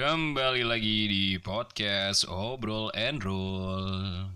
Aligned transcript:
Kembali 0.00 0.64
lagi 0.64 1.12
di 1.12 1.36
podcast 1.36 2.24
Obrol 2.24 2.88
and 2.96 3.20
Roll. 3.20 4.32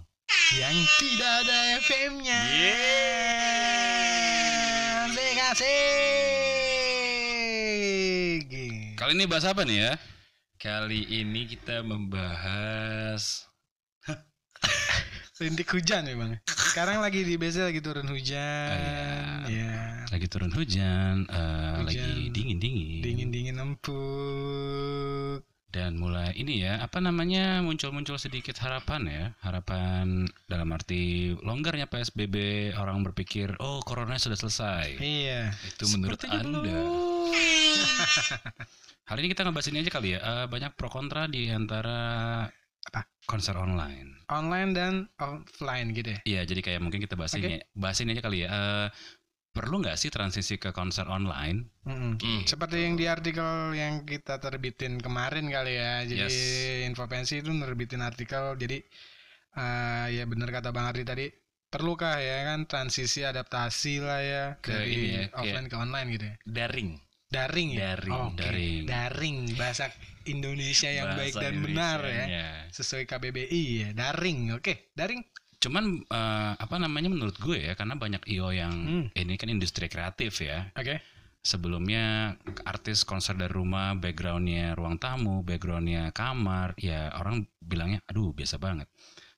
yang 0.61 0.77
tidak 1.01 1.33
ada 1.41 1.81
FM-nya. 1.81 2.37
Asik. 5.57 5.65
Kali 9.01 9.17
ini 9.17 9.25
bahas 9.25 9.49
apa 9.49 9.65
nih 9.65 9.89
ya? 9.89 9.97
Kali 10.61 11.01
ini 11.09 11.49
kita 11.49 11.81
membahas 11.81 13.49
Rintik 15.41 15.73
hujan 15.73 16.05
bang. 16.05 16.45
Sekarang 16.45 17.01
lagi 17.01 17.25
di 17.25 17.41
BC 17.41 17.73
lagi 17.73 17.81
turun 17.81 18.13
hujan. 18.13 18.69
Ah, 18.69 19.49
ya. 19.49 20.05
lagi 20.13 20.29
turun 20.29 20.53
hujan, 20.53 21.25
eh, 21.25 21.81
Hujan. 21.81 21.89
lagi 21.89 22.29
dingin-dingin. 22.37 23.01
Dingin 23.01 23.33
dingin 23.33 23.57
empuk. 23.65 25.54
Dan 25.75 25.99
mulai 25.99 26.31
ini 26.39 26.63
ya, 26.63 26.79
apa 26.79 27.03
namanya 27.03 27.59
muncul-muncul 27.59 28.15
sedikit 28.15 28.55
harapan 28.63 29.11
ya, 29.11 29.25
harapan 29.43 30.23
dalam 30.47 30.71
arti 30.71 31.35
longgarnya 31.43 31.91
PSBB 31.91 32.71
orang 32.79 33.03
berpikir, 33.03 33.59
oh 33.59 33.83
corona 33.83 34.15
sudah 34.15 34.39
selesai. 34.39 35.03
Iya. 35.03 35.51
Itu 35.67 35.91
menurut 35.91 36.23
Sepertinya 36.23 36.63
anda? 36.63 36.79
Hari 39.11 39.27
ini 39.27 39.29
kita 39.35 39.43
ngebahas 39.43 39.67
ini 39.75 39.83
aja 39.83 39.91
kali 39.91 40.15
ya, 40.15 40.21
eh, 40.23 40.47
banyak 40.47 40.79
pro 40.79 40.87
kontra 40.87 41.27
di 41.27 41.51
antara 41.51 41.99
Apa? 42.87 43.11
konser 43.27 43.59
online. 43.59 44.23
Online 44.31 44.71
dan 44.71 44.93
offline 45.19 45.91
gitu 45.91 46.15
ya. 46.15 46.21
Iya, 46.23 46.55
jadi 46.55 46.61
kayak 46.71 46.81
mungkin 46.87 47.03
kita 47.03 47.19
bahas 47.19 47.35
Oke. 47.35 47.43
ini, 47.43 47.59
bahas 47.75 47.99
ini 47.99 48.15
aja 48.15 48.23
kali 48.23 48.47
ya. 48.47 48.49
Eh, 48.55 48.89
perlu 49.55 49.79
nggak 49.81 49.95
sih 49.95 50.11
transisi 50.11 50.59
ke 50.59 50.75
konser 50.75 51.07
online? 51.07 51.71
Mm-mm. 51.87 52.19
Hmm. 52.19 52.43
Seperti 52.43 52.83
yang 52.83 52.99
di 52.99 53.07
artikel 53.07 53.47
yang 53.73 54.03
kita 54.03 54.43
terbitin 54.43 54.99
kemarin 54.99 55.47
kali 55.47 55.79
ya. 55.79 56.03
Jadi 56.03 56.27
Yes. 56.27 56.91
Infopensi 56.91 57.39
itu 57.39 57.55
nerbitin 57.55 58.03
artikel. 58.03 58.59
Jadi 58.59 58.83
eh, 59.55 60.07
ya 60.11 60.25
benar 60.27 60.51
kata 60.51 60.75
Bang 60.75 60.91
Ardi 60.91 61.07
tadi. 61.07 61.27
Perlukah 61.65 62.19
ya 62.19 62.55
kan 62.55 62.71
transisi 62.71 63.27
adaptasi 63.27 63.99
lah 63.99 64.21
ya 64.23 64.45
Ke 64.63 64.71
dari 64.71 64.95
ini 64.95 65.07
ya, 65.11 65.23
kayak- 65.27 65.35
offline 65.35 65.67
ke 65.67 65.77
online 65.77 66.09
gitu 66.13 66.25
ya. 66.27 66.37
daring 66.45 66.91
Daring 67.27 67.69
ya. 67.75 67.79
Daring, 67.99 68.15
Oke, 68.15 68.39
daring. 68.39 68.83
Daring 68.87 69.39
bahasa 69.59 69.91
Indonesia 70.25 70.87
yang 70.89 71.19
baik 71.19 71.35
Bahasa 71.35 71.43
dan 71.43 71.55
benar 71.59 71.99
ya. 71.99 72.07
Indonesianya. 72.07 72.47
Sesuai 72.71 73.03
KBBI 73.05 73.63
ya. 73.75 73.89
Daring. 73.91 74.55
Oke, 74.55 74.95
daring. 74.95 75.19
Cuman 75.65 76.05
eh, 76.05 76.53
apa 76.61 76.77
namanya 76.77 77.09
menurut 77.09 77.41
gue 77.41 77.57
ya, 77.57 77.73
karena 77.73 77.97
banyak 77.97 78.21
IO 78.29 78.53
yang 78.53 78.75
Hmm. 78.75 79.05
ini 79.17 79.41
kan 79.41 79.49
industri 79.49 79.89
kreatif 79.89 80.45
ya. 80.45 80.69
Oke. 80.77 81.01
Sebelumnya 81.45 82.33
artis 82.65 83.05
konser 83.05 83.37
dari 83.37 83.53
rumah, 83.53 83.93
backgroundnya 83.93 84.73
ruang 84.73 84.97
tamu, 84.97 85.45
backgroundnya 85.45 86.09
kamar, 86.13 86.73
ya 86.77 87.13
orang 87.17 87.45
bilangnya, 87.61 88.01
aduh 88.09 88.33
biasa 88.33 88.57
banget. 88.57 88.89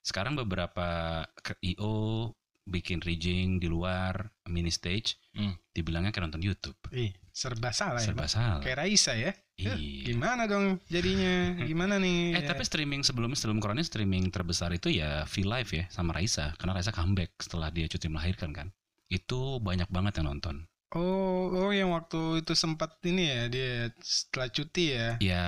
Sekarang 0.02 0.38
beberapa 0.38 1.22
IO 1.62 2.30
bikin 2.62 2.98
rigging 2.98 3.58
di 3.58 3.66
luar 3.66 4.26
mini 4.46 4.70
stage, 4.70 5.18
Hmm. 5.34 5.54
dibilangnya 5.70 6.10
kayak 6.10 6.30
nonton 6.30 6.42
YouTube. 6.42 6.78
Ih, 6.90 7.14
serba 7.30 7.70
salah 7.70 8.02
ya. 8.02 8.06
Serba 8.10 8.26
salah. 8.26 8.62
Kayak 8.62 8.86
Raisa 8.86 9.14
ya. 9.14 9.30
Eh, 9.56 9.64
Iya. 9.64 10.12
Gimana 10.12 10.44
dong 10.44 10.76
jadinya? 10.92 11.56
Gimana 11.64 11.96
nih? 11.96 12.36
Eh 12.36 12.44
tapi 12.44 12.60
streaming 12.60 13.00
sebelumnya 13.00 13.40
sebelum 13.40 13.56
corona 13.56 13.80
streaming 13.80 14.28
terbesar 14.28 14.68
itu 14.76 14.92
ya 14.92 15.24
V 15.24 15.34
Live 15.48 15.72
ya 15.72 15.84
sama 15.88 16.12
Raisa 16.12 16.52
karena 16.60 16.76
Raisa 16.76 16.92
comeback 16.92 17.32
setelah 17.40 17.72
dia 17.72 17.88
cuti 17.88 18.06
melahirkan 18.12 18.52
kan. 18.52 18.68
Itu 19.08 19.56
banyak 19.64 19.88
banget 19.88 20.20
yang 20.20 20.28
nonton. 20.36 20.68
Oh, 20.94 21.50
oh 21.50 21.74
yang 21.74 21.90
waktu 21.90 22.46
itu 22.46 22.54
sempat 22.54 22.94
ini 23.02 23.26
ya 23.26 23.42
dia 23.50 23.72
setelah 23.98 24.46
cuti 24.46 24.94
ya. 24.94 25.08
Ya. 25.18 25.44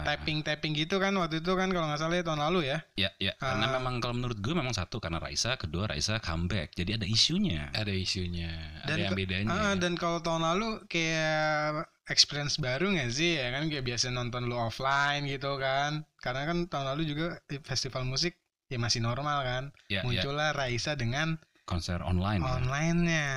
typing 0.00 0.40
typing 0.40 0.72
gitu 0.72 0.96
kan 0.96 1.12
waktu 1.14 1.44
itu 1.44 1.52
kan 1.52 1.68
kalau 1.68 1.92
nggak 1.92 2.00
salah 2.00 2.16
ya 2.16 2.24
tahun 2.24 2.40
lalu 2.40 2.72
ya. 2.72 2.78
Ya, 2.96 3.10
ya. 3.20 3.32
Karena 3.36 3.68
Ah. 3.68 3.72
memang 3.76 4.00
kalau 4.00 4.16
menurut 4.16 4.40
gue 4.40 4.56
memang 4.56 4.72
satu 4.72 4.96
karena 4.96 5.20
Raisa, 5.20 5.60
kedua 5.60 5.84
Raisa 5.86 6.16
comeback. 6.18 6.72
Jadi 6.72 6.96
ada 6.96 7.04
isunya. 7.04 7.68
ada 7.70 7.92
isunya 7.92 8.48
ada 8.80 8.88
Dan 8.88 8.96
yang 9.04 9.12
ke- 9.12 9.18
bedanya 9.20 9.48
Ah, 9.52 9.74
dan 9.76 9.92
kalau 9.94 10.24
tahun 10.24 10.40
lalu 10.42 10.88
kayak 10.88 11.84
experience 12.08 12.56
baru 12.56 12.88
nggak 12.88 13.12
sih 13.12 13.36
ya 13.36 13.52
kan 13.52 13.68
kayak 13.68 13.84
biasa 13.84 14.08
nonton 14.08 14.48
lu 14.48 14.56
offline 14.56 15.28
gitu 15.28 15.60
kan. 15.60 16.08
Karena 16.18 16.48
kan 16.48 16.64
tahun 16.64 16.96
lalu 16.96 17.02
juga 17.06 17.26
di 17.44 17.60
festival 17.60 18.02
musik 18.02 18.40
ya 18.66 18.76
masih 18.76 19.00
normal 19.00 19.44
kan. 19.44 19.64
Ya, 19.86 20.00
ya. 20.00 20.02
Muncullah 20.02 20.52
Raisa 20.52 20.96
dengan 20.96 21.36
Konser 21.68 22.00
online. 22.00 22.40
ya. 22.40 22.48
online-nya. 22.56 23.28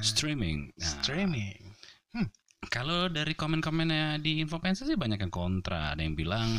Streaming. 0.00 0.72
Nah, 0.72 0.88
Streaming. 0.88 1.60
Kalau 2.72 3.12
dari 3.12 3.36
komen-komennya 3.36 4.16
di 4.24 4.40
Infopensa 4.40 4.88
sih 4.88 4.96
banyak 4.96 5.20
yang 5.20 5.28
kontra. 5.28 5.92
Ada 5.92 6.00
yang 6.00 6.16
bilang 6.16 6.56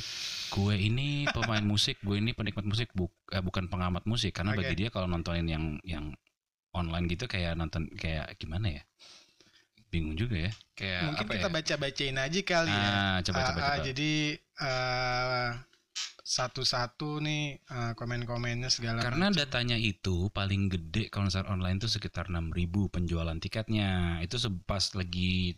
gue 0.53 0.75
ini 0.78 1.25
pemain 1.34 1.66
musik, 1.74 1.97
gue 2.06 2.22
ini 2.22 2.38
penikmat 2.38 2.62
musik, 2.62 2.94
buk- 2.94 3.25
eh, 3.34 3.41
bukan 3.41 3.66
pengamat 3.66 4.06
musik. 4.06 4.38
Karena 4.38 4.53
Oke. 4.53 4.62
bagi 4.62 4.86
dia 4.86 4.94
kalau 4.94 5.09
nontonin 5.09 5.50
yang 5.50 5.66
yang 5.81 6.13
online 6.78 7.09
gitu 7.09 7.25
kayak 7.25 7.57
nonton 7.57 7.90
kayak 7.97 8.38
gimana 8.38 8.78
ya? 8.78 8.84
Bingung 9.90 10.13
juga 10.13 10.46
ya. 10.46 10.52
kayak 10.78 11.02
Mungkin 11.09 11.25
apa 11.25 11.34
kita 11.34 11.47
ya 11.50 11.53
baca-bacain 11.57 12.18
aja 12.22 12.40
kali 12.46 12.69
ya. 12.69 12.86
Ah, 12.86 13.18
coba 13.25 13.38
Ah, 13.42 13.46
coba 13.50 13.59
ah, 13.59 13.66
coba. 13.66 13.86
jadi 13.90 14.12
eh, 14.38 15.47
satu-satu 16.25 17.22
nih 17.22 17.44
eh, 17.61 17.91
komen-komennya 17.94 18.67
segala 18.67 19.00
Karena 19.01 19.29
macam. 19.29 19.38
datanya 19.38 19.78
itu 19.78 20.28
paling 20.33 20.67
gede 20.67 21.07
konser 21.13 21.45
online 21.45 21.78
tuh 21.78 21.88
sekitar 21.88 22.28
6.000 22.28 22.51
penjualan 22.89 23.38
tiketnya. 23.38 24.19
Itu 24.19 24.35
pas 24.66 24.81
lagi 24.94 25.53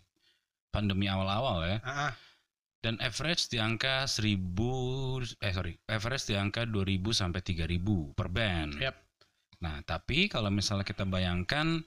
pandemi 0.68 1.08
awal-awal 1.08 1.64
ya. 1.66 1.78
Ah, 1.82 2.12
Dan 2.78 2.94
average 3.02 3.50
di 3.50 3.58
angka 3.58 4.06
1000 4.06 4.38
eh 5.42 5.50
sorry, 5.50 5.74
average 5.90 6.30
di 6.30 6.38
angka 6.38 6.62
2000 6.62 7.10
sampai 7.10 7.40
3000 7.42 8.14
per 8.14 8.28
band. 8.30 8.78
Yap. 8.78 8.94
Nah, 9.58 9.82
tapi 9.82 10.30
kalau 10.30 10.54
misalnya 10.54 10.86
kita 10.86 11.02
bayangkan 11.02 11.82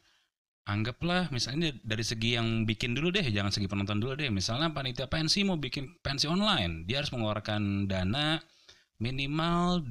anggaplah 0.67 1.27
misalnya 1.33 1.73
dari 1.81 2.05
segi 2.05 2.37
yang 2.37 2.63
bikin 2.69 2.93
dulu 2.93 3.09
deh, 3.09 3.25
jangan 3.27 3.49
segi 3.49 3.65
penonton 3.65 3.97
dulu 3.97 4.13
deh. 4.17 4.29
Misalnya 4.29 4.69
panitia 4.71 5.09
pensi 5.09 5.41
mau 5.41 5.57
bikin 5.57 6.01
pensi 6.01 6.29
online, 6.29 6.85
dia 6.85 7.01
harus 7.01 7.11
mengeluarkan 7.13 7.89
dana 7.89 8.37
minimal 9.01 9.81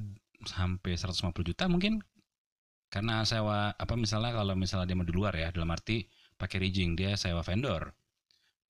sampai 0.47 0.95
150 0.97 1.35
juta 1.53 1.67
mungkin 1.67 2.01
karena 2.91 3.23
sewa 3.23 3.71
apa 3.75 3.95
misalnya 3.95 4.35
kalau 4.35 4.55
misalnya 4.59 4.87
dia 4.91 4.99
mau 4.99 5.07
di 5.07 5.15
luar 5.15 5.35
ya 5.37 5.55
dalam 5.55 5.71
arti 5.71 6.07
pakai 6.35 6.59
rigging 6.59 6.99
dia 6.99 7.15
sewa 7.15 7.45
vendor 7.45 7.95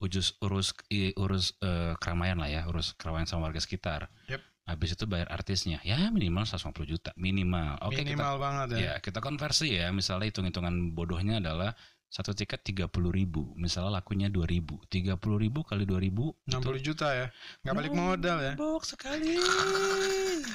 urus 0.01 0.37
urus 0.41 0.77
urus 1.17 1.57
eh, 1.61 1.93
keramaian 1.97 2.41
lah 2.41 2.49
ya 2.49 2.63
urus 2.69 2.97
keramaian 2.97 3.29
sama 3.29 3.49
warga 3.49 3.61
sekitar 3.61 4.13
Yep. 4.29 4.41
Habis 4.71 4.95
itu 4.95 5.05
bayar 5.05 5.27
artisnya 5.29 5.83
ya 5.83 5.99
minimal 6.09 6.47
150 6.47 6.71
juta 6.87 7.11
minimal 7.19 7.83
oke 7.83 7.99
kita 7.99 8.15
minimal 8.15 8.35
banget 8.39 8.67
ya. 8.71 8.79
ya 8.79 8.95
kita 9.03 9.19
konversi 9.19 9.75
ya 9.75 9.91
misalnya 9.91 10.31
hitung 10.31 10.47
hitungan 10.47 10.95
bodohnya 10.95 11.43
adalah 11.43 11.75
satu 12.07 12.31
tiket 12.35 12.63
tiga 12.63 12.87
puluh 12.91 13.15
ribu 13.15 13.55
misalnya 13.55 14.03
lakunya 14.03 14.27
dua 14.27 14.43
ribu 14.43 14.83
tiga 14.91 15.15
puluh 15.15 15.39
ribu 15.39 15.63
kali 15.63 15.87
dua 15.87 16.03
ribu 16.03 16.35
60 16.51 16.59
juta 16.83 17.07
ya. 17.07 17.27
Nggak 17.63 17.75
balik 17.79 17.95
modal 17.95 18.37
ya. 18.43 18.53
Nombok 18.59 18.83
sekali 18.83 19.39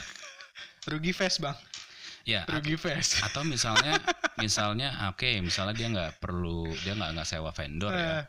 Rugi 0.92 1.12
fest, 1.12 1.42
Bang. 1.42 1.58
ya 2.26 2.42
Rugi 2.50 2.74
fest. 2.76 3.22
atau 3.22 3.46
misalnya 3.46 4.02
misalnya 4.42 4.90
oke 5.14 5.30
misalnya 5.40 5.74
dia 5.78 5.88
nggak 5.94 6.12
perlu 6.18 6.74
dia 6.82 6.97
nggak 6.97 7.22
nggak 7.22 7.28
sewa 7.30 7.53
vendor 7.53 7.94
ya 7.94 7.96
Eh, 7.96 8.24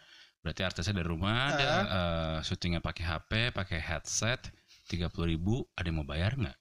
berarti 0.44 0.62
artisnya 0.62 1.00
dari 1.00 1.08
rumah 1.08 1.56
dia 1.56 1.74
eh, 1.82 2.36
syutingnya 2.44 2.78
pakai 2.78 3.02
HP 3.02 3.30
pakai 3.50 3.80
headset 3.80 4.46
tiga 4.86 5.06
puluh 5.06 5.28
ribu 5.28 5.54
ada 5.72 5.86
yang 5.86 5.98
mau 5.98 6.06
bayar 6.06 6.32
nggak 6.32 6.56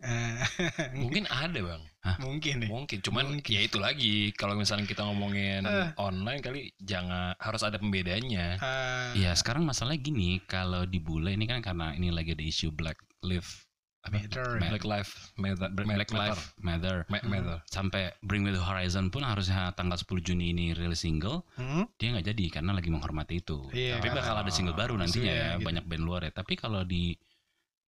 eh, 0.00 0.38
mungkin 1.02 1.26
ada 1.26 1.58
bang 1.58 1.82
mungkin 2.18 2.54
deh. 2.62 2.68
mungkin 2.68 2.98
cuman 2.98 3.24
Mungkin. 3.28 3.50
ya 3.50 3.60
itu 3.60 3.76
lagi 3.76 4.14
kalau 4.32 4.54
misalnya 4.54 4.86
kita 4.86 5.02
ngomongin 5.02 5.60
Eh. 5.60 5.90
online 5.98 6.38
kali 6.38 6.72
jangan 6.78 7.36
harus 7.36 7.60
ada 7.60 7.76
pembedanya 7.76 8.56
Ah, 8.56 9.12
Iya 9.12 9.34
sekarang 9.34 9.62
masalahnya 9.62 10.00
gini 10.00 10.40
kalau 10.42 10.82
di 10.84 10.96
bule 10.98 11.30
ini 11.30 11.44
kan 11.44 11.60
karena 11.60 11.92
ini 11.92 12.08
lagi 12.08 12.32
ada 12.32 12.40
isu 12.40 12.70
Black 12.70 12.96
Lives 13.20 13.66
apa? 14.00 14.14
Matter. 14.14 14.46
Ma- 14.56 14.70
Black 14.70 14.86
Life 14.86 15.12
Matter 15.34 15.68
Black 15.68 16.08
Lives 16.08 16.40
Matter 16.56 16.96
Ma- 17.04 17.26
Matter 17.26 17.58
sampai 17.66 18.14
Bring 18.22 18.40
Me 18.40 18.54
The 18.54 18.62
Horizon 18.62 19.10
pun 19.10 19.20
harusnya 19.20 19.74
tanggal 19.74 19.98
10 19.98 20.08
Juni 20.22 20.54
ini 20.54 20.72
rilis 20.72 21.02
single 21.02 21.44
hmm? 21.58 21.92
dia 21.98 22.14
nggak 22.14 22.24
jadi 22.28 22.44
karena 22.48 22.72
lagi 22.72 22.88
menghormati 22.88 23.42
itu 23.42 23.68
Iya, 23.68 23.98
tapi 23.98 24.08
bakal 24.10 24.38
ada 24.38 24.48
single 24.48 24.72
baru 24.72 24.94
nantinya 24.96 25.26
Iya, 25.26 25.36
ya 25.36 25.50
gitu. 25.56 25.66
banyak 25.66 25.84
band 25.84 26.04
luar 26.06 26.20
ya 26.22 26.32
tapi 26.32 26.54
kalau 26.54 26.86
di 26.86 27.18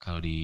kalau 0.00 0.19
di 0.19 0.38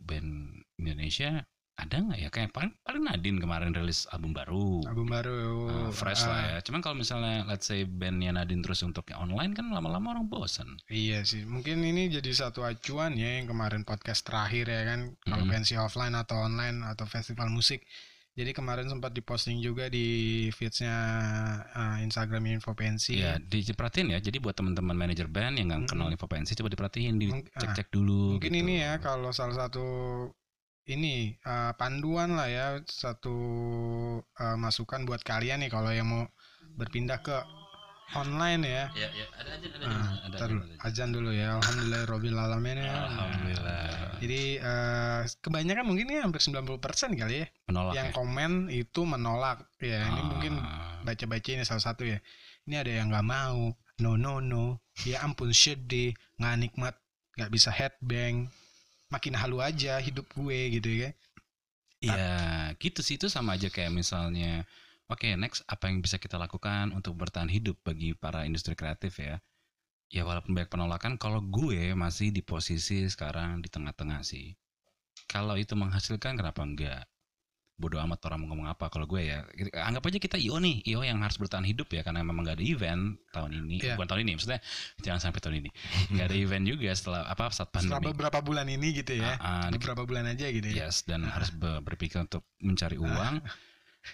band 0.00 0.50
Indonesia 0.74 1.44
ada 1.74 1.96
nggak 1.98 2.18
ya? 2.18 2.30
Kayak 2.30 2.54
paling, 2.54 2.70
paling 2.80 3.02
Nadine 3.02 3.42
kemarin 3.42 3.74
rilis 3.74 4.06
album 4.08 4.30
baru. 4.30 4.86
Album 4.86 5.10
baru. 5.10 5.38
Uh, 5.66 5.90
fresh 5.90 6.22
Ah, 6.22 6.30
lah 6.30 6.40
ya. 6.46 6.58
Cuman 6.62 6.80
kalau 6.80 6.94
misalnya 6.94 7.42
let's 7.44 7.66
say 7.66 7.82
bandnya 7.82 8.30
Nadine 8.30 8.62
terus 8.62 8.78
untuk 8.82 9.02
yang 9.10 9.26
online 9.26 9.52
kan 9.52 9.66
lama-lama 9.68 10.14
orang 10.14 10.30
bosan 10.30 10.78
Iya 10.86 11.26
sih, 11.26 11.42
mungkin 11.42 11.82
ini 11.82 12.08
jadi 12.08 12.30
satu 12.30 12.62
acuan 12.62 13.18
ya 13.18 13.42
yang 13.42 13.50
kemarin 13.50 13.82
podcast 13.82 14.22
terakhir 14.22 14.70
ya 14.70 14.82
kan, 14.86 15.18
kalau 15.20 15.44
Mm. 15.44 15.50
pensi 15.50 15.74
offline 15.74 16.14
atau 16.14 16.46
online 16.46 16.80
atau 16.86 17.04
festival 17.04 17.50
musik 17.50 17.82
Jadi 18.34 18.50
kemarin 18.50 18.90
sempat 18.90 19.14
diposting 19.14 19.62
juga 19.62 19.86
di 19.86 20.50
feedsnya 20.50 20.96
uh, 21.70 22.02
Instagram 22.02 22.50
Info 22.50 22.74
Pensi. 22.74 23.22
Ya, 23.22 23.38
diperhatiin 23.38 24.10
ya. 24.10 24.18
Jadi 24.18 24.42
buat 24.42 24.58
teman-teman 24.58 24.98
manajer 24.98 25.30
band 25.30 25.54
yang 25.54 25.70
nggak 25.70 25.94
kenal 25.94 26.10
Mm-mm. 26.10 26.18
info 26.18 26.26
pensi 26.26 26.58
coba 26.58 26.74
diperhatiin, 26.74 27.14
dicek-cek 27.14 27.94
dulu. 27.94 28.42
Mungkin 28.42 28.50
gitu. 28.50 28.62
ini 28.66 28.82
ya 28.82 28.98
kalau 28.98 29.30
salah 29.30 29.54
satu 29.54 29.86
ini 30.90 31.38
uh, 31.46 31.72
panduan 31.78 32.34
lah 32.34 32.50
ya 32.50 32.66
satu 32.84 33.36
uh, 34.20 34.56
masukan 34.58 35.06
buat 35.06 35.22
kalian 35.22 35.64
nih 35.64 35.70
kalau 35.70 35.94
yang 35.94 36.10
mau 36.10 36.26
berpindah 36.74 37.22
ke 37.22 37.38
online 38.12 38.62
ya. 38.62 38.84
Ya, 38.92 39.08
ya, 39.10 39.26
ada 39.34 39.50
aja, 39.56 39.66
ada 39.72 39.84
Nah, 39.88 40.08
ada, 40.28 40.36
ada, 40.36 40.54
ada. 40.60 40.74
azan 40.84 41.10
dulu 41.10 41.32
ya. 41.32 41.56
Alhamdulillah 41.58 42.44
alamin 42.46 42.78
ya. 42.84 42.92
Alhamdulillah. 43.08 43.82
Jadi 44.20 44.40
eh, 44.60 45.20
kebanyakan 45.40 45.84
mungkin 45.84 46.06
ya 46.12 46.20
hampir 46.22 46.40
90% 46.40 46.80
kali 47.16 47.44
ya 47.44 47.46
Menolak 47.68 47.92
yang 47.96 48.08
ya. 48.08 48.14
komen 48.14 48.52
itu 48.68 49.00
menolak. 49.02 49.64
Ya, 49.80 50.04
ini 50.12 50.20
mungkin 50.22 50.54
Ah. 50.60 51.00
baca-baca 51.02 51.48
ini 51.50 51.64
salah 51.64 51.82
satu 51.82 52.04
ya. 52.04 52.20
Ini 52.68 52.80
ada 52.84 52.92
yang 52.92 53.08
nggak 53.12 53.26
mau. 53.26 53.72
No 54.00 54.16
no 54.20 54.38
no. 54.38 54.78
Ya 55.02 55.24
ampun 55.26 55.50
sedih, 55.50 56.14
nggak 56.38 56.54
nikmat, 56.60 56.94
nggak 57.36 57.50
bisa 57.50 57.74
headbang. 57.74 58.46
Makin 59.10 59.34
halu 59.36 59.58
aja 59.60 59.98
hidup 59.98 60.26
gue 60.32 60.58
gitu 60.76 60.90
ya. 60.90 61.10
Ya, 62.04 62.28
gitu 62.76 63.00
sih 63.00 63.16
itu 63.16 63.32
sama 63.32 63.56
aja 63.56 63.72
kayak 63.72 63.88
misalnya 63.88 64.68
Oke, 65.04 65.36
next 65.36 65.60
apa 65.68 65.92
yang 65.92 66.00
bisa 66.00 66.16
kita 66.16 66.40
lakukan 66.40 66.88
untuk 66.96 67.12
bertahan 67.20 67.52
hidup 67.52 67.76
bagi 67.84 68.16
para 68.16 68.48
industri 68.48 68.72
kreatif 68.72 69.20
ya? 69.20 69.36
Ya 70.08 70.24
walaupun 70.24 70.56
banyak 70.56 70.70
penolakan, 70.72 71.20
kalau 71.20 71.44
gue 71.44 71.92
masih 71.92 72.32
di 72.32 72.40
posisi 72.40 73.04
sekarang 73.08 73.60
di 73.60 73.68
tengah-tengah 73.68 74.24
sih. 74.24 74.56
Kalau 75.28 75.60
itu 75.60 75.76
menghasilkan 75.76 76.40
kenapa 76.40 76.64
enggak? 76.64 77.04
Bodoh 77.74 77.98
amat 78.06 78.22
orang 78.30 78.38
mau 78.46 78.54
ngomong 78.54 78.68
apa 78.70 78.86
kalau 78.86 79.02
gue 79.04 79.28
ya. 79.28 79.42
Anggap 79.74 80.06
aja 80.06 80.18
kita 80.22 80.36
IO 80.38 80.62
nih, 80.62 80.86
IO 80.86 81.02
yang 81.02 81.18
harus 81.20 81.34
bertahan 81.36 81.66
hidup 81.66 81.90
ya 81.90 82.06
karena 82.06 82.22
memang 82.22 82.46
gak 82.46 82.62
ada 82.62 82.64
event 82.64 83.18
tahun 83.34 83.50
ini. 83.66 83.82
Iya. 83.82 83.98
Bukan 83.98 84.08
tahun 84.08 84.20
ini, 84.24 84.32
maksudnya 84.38 84.60
jangan 85.02 85.20
sampai 85.20 85.40
tahun 85.42 85.56
ini. 85.66 85.70
Gak 86.16 86.26
ada 86.30 86.36
event 86.38 86.64
juga 86.70 86.94
setelah 86.94 87.20
apa 87.26 87.50
saat 87.50 87.74
Setelah 87.74 87.98
pandemi. 87.98 88.08
beberapa 88.14 88.38
bulan 88.46 88.66
ini 88.70 88.88
gitu 88.94 89.12
ya. 89.18 89.34
Ah, 89.42 89.66
ah, 89.66 89.68
beberapa 89.74 90.06
bulan 90.06 90.30
aja 90.30 90.46
gitu 90.48 90.70
ya. 90.70 90.86
Yes, 90.86 91.02
dan 91.02 91.26
harus 91.34 91.50
be- 91.50 91.82
berpikir 91.82 92.22
untuk 92.22 92.46
mencari 92.62 92.94
uang. 93.04 93.42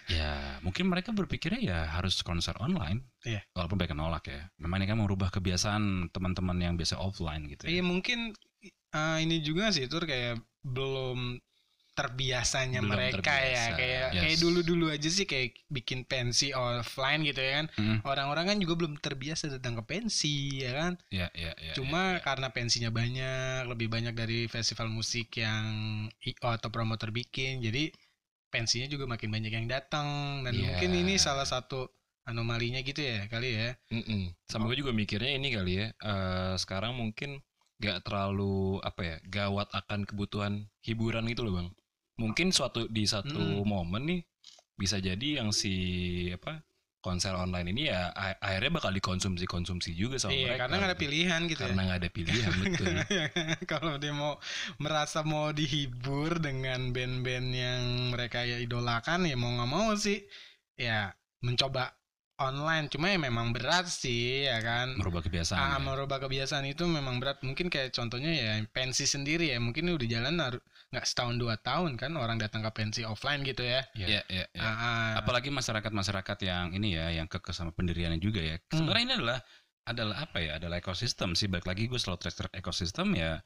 Ya, 0.07 0.57
mungkin 0.61 0.87
mereka 0.87 1.11
berpikirnya 1.11 1.61
ya 1.61 1.79
harus 1.91 2.19
konser 2.21 2.55
online. 2.59 3.03
Iya. 3.23 3.43
Walaupun 3.53 3.77
mereka 3.77 3.93
nolak 3.93 4.25
ya. 4.27 4.47
Memang 4.57 4.81
ini 4.81 4.87
kan 4.89 4.97
merubah 4.99 5.29
kebiasaan 5.29 6.09
teman-teman 6.09 6.57
yang 6.57 6.73
biasa 6.75 6.97
offline 6.97 7.45
gitu 7.47 7.67
Iya 7.67 7.79
ya. 7.79 7.83
mungkin 7.83 8.33
eh, 8.91 9.17
ini 9.23 9.39
juga 9.39 9.71
sih 9.71 9.87
tur 9.87 10.03
kayak 10.03 10.39
belum 10.61 11.39
terbiasanya 11.91 12.79
Belum 12.81 12.95
mereka 12.95 13.19
ya 13.35 13.67
terbiasa. 13.67 13.75
kayak 13.75 14.05
Yes. 14.15 14.21
kayak 14.23 14.37
dulu-dulu 14.39 14.85
aja 14.89 15.09
sih 15.11 15.27
kayak 15.27 15.59
bikin 15.67 16.07
pensi 16.07 16.55
offline 16.55 17.21
gitu 17.27 17.43
ya 17.43 17.61
kan. 17.61 17.65
Mm, 17.75 17.97
Orang-orang 18.07 18.45
kan 18.47 18.57
juga 18.63 18.73
belum 18.79 18.93
terbiasa 18.97 19.51
datang 19.51 19.75
ke 19.79 19.83
pensi 19.85 20.63
ya 20.63 20.71
kan. 20.71 20.93
ya, 21.11 21.27
ya, 21.35 21.51
ya, 21.59 21.73
Cuma 21.75 22.15
ya, 22.15 22.17
ya. 22.17 22.23
karena 22.23 22.47
pensinya 22.55 22.89
banyak, 22.89 23.67
lebih 23.67 23.91
banyak 23.91 24.15
dari 24.15 24.47
festival 24.47 24.87
musik 24.87 25.35
yang 25.35 26.07
atau 26.39 26.69
promotor 26.71 27.11
bikin. 27.11 27.59
Jadi 27.59 27.91
pensinya 28.51 28.85
juga 28.85 29.07
makin 29.07 29.31
banyak 29.31 29.49
yang 29.49 29.67
datang 29.67 30.07
dan 30.43 30.53
Iya. 30.53 30.61
mungkin 30.75 30.91
ini 30.93 31.15
salah 31.17 31.47
satu 31.47 31.87
anomalinya 32.27 32.83
gitu 32.83 33.01
ya 33.01 33.25
kali 33.25 33.55
ya. 33.57 33.69
Mm-mm. 33.89 34.35
Sama 34.45 34.69
gue 34.69 34.77
juga 34.77 34.91
mikirnya 34.93 35.33
ini 35.33 35.49
kali 35.49 35.73
ya. 35.79 35.87
eh, 35.95 36.53
sekarang 36.59 36.93
mungkin 36.93 37.39
gak 37.81 38.05
terlalu 38.05 38.77
apa 38.85 39.01
ya 39.01 39.15
gawat 39.25 39.73
akan 39.73 40.05
kebutuhan 40.05 40.69
hiburan 40.85 41.25
gitu 41.25 41.41
loh 41.41 41.57
bang. 41.57 41.69
Mungkin 42.21 42.53
suatu 42.53 42.85
di 42.85 43.09
satu 43.09 43.41
Hmm. 43.41 43.65
momen 43.65 44.03
nih 44.05 44.21
bisa 44.77 45.01
jadi 45.01 45.41
yang 45.41 45.49
si 45.49 45.73
apa 46.29 46.61
konser 47.01 47.33
online 47.33 47.73
ini 47.73 47.89
ya 47.89 48.13
akhirnya 48.37 48.77
bakal 48.77 48.93
dikonsumsi 48.93 49.49
konsumsi 49.49 49.91
juga 49.91 50.21
sama 50.21 50.31
Iya, 50.31 50.53
mereka. 50.53 50.61
karena 50.63 50.75
nggak 50.77 50.89
ada 50.93 50.99
pilihan 51.01 51.41
gitu 51.49 51.61
Karena 51.65 51.81
ya. 51.81 51.85
nggak 51.89 51.99
ada 51.99 52.09
pilihan 52.13 52.51
betul. 52.63 52.93
Kalau 53.65 53.93
dia 53.97 54.13
mau 54.13 54.33
merasa 54.77 55.25
mau 55.25 55.49
dihibur 55.49 56.37
dengan 56.37 56.93
band-band 56.93 57.47
yang 57.51 57.81
mereka 58.13 58.45
ya 58.45 58.61
idolakan 58.61 59.25
ya 59.25 59.33
mau 59.33 59.49
nggak 59.49 59.67
mau 59.67 59.89
sih 59.97 60.21
ya 60.77 61.09
mencoba 61.41 61.89
online. 62.37 62.89
Cuma 62.89 63.09
ya 63.09 63.17
memang 63.17 63.49
berat 63.49 63.85
sih 63.85 64.45
ya 64.45 64.61
kan. 64.61 64.97
merubah 64.97 65.21
kebiasaan. 65.21 65.57
Ah, 65.57 65.77
ya. 65.77 65.81
merubah 65.81 66.17
kebiasaan 66.17 66.65
itu 66.65 66.85
memang 66.85 67.17
berat. 67.17 67.41
Mungkin 67.41 67.69
kayak 67.69 67.93
contohnya 67.93 68.29
ya 68.33 68.53
pensi 68.69 69.05
sendiri 69.05 69.49
ya. 69.49 69.57
Mungkin 69.57 69.89
udah 69.89 70.07
jalan 70.09 70.37
har- 70.37 70.61
nggak 70.91 71.07
setahun 71.07 71.39
dua 71.39 71.55
tahun 71.55 71.95
kan 71.95 72.11
orang 72.19 72.35
datang 72.35 72.67
ke 72.67 72.71
pensi 72.75 73.07
offline 73.07 73.47
gitu 73.47 73.63
ya. 73.63 73.87
Ya, 73.95 74.19
ya, 74.27 74.43
ya. 74.51 74.59
Ah, 74.59 74.67
ah. 74.67 75.09
Apalagi 75.23 75.47
masyarakat-masyarakat 75.47 76.37
yang 76.43 76.75
ini 76.75 76.99
ya, 76.99 77.15
yang 77.15 77.31
kekeh 77.31 77.55
sama 77.55 77.71
pendiriannya 77.71 78.19
juga 78.19 78.43
ya. 78.43 78.59
Hmm. 78.59 78.83
Sebenarnya 78.83 79.03
ini 79.07 79.15
adalah 79.23 79.39
adalah 79.87 80.17
apa 80.27 80.37
ya? 80.43 80.59
Adalah 80.59 80.83
ekosistem 80.83 81.31
sih. 81.33 81.47
Balik 81.47 81.63
lagi 81.63 81.87
gue 81.87 81.95
selalu 81.95 82.27
track 82.27 82.51
ekosistem 82.59 83.15
ya. 83.15 83.39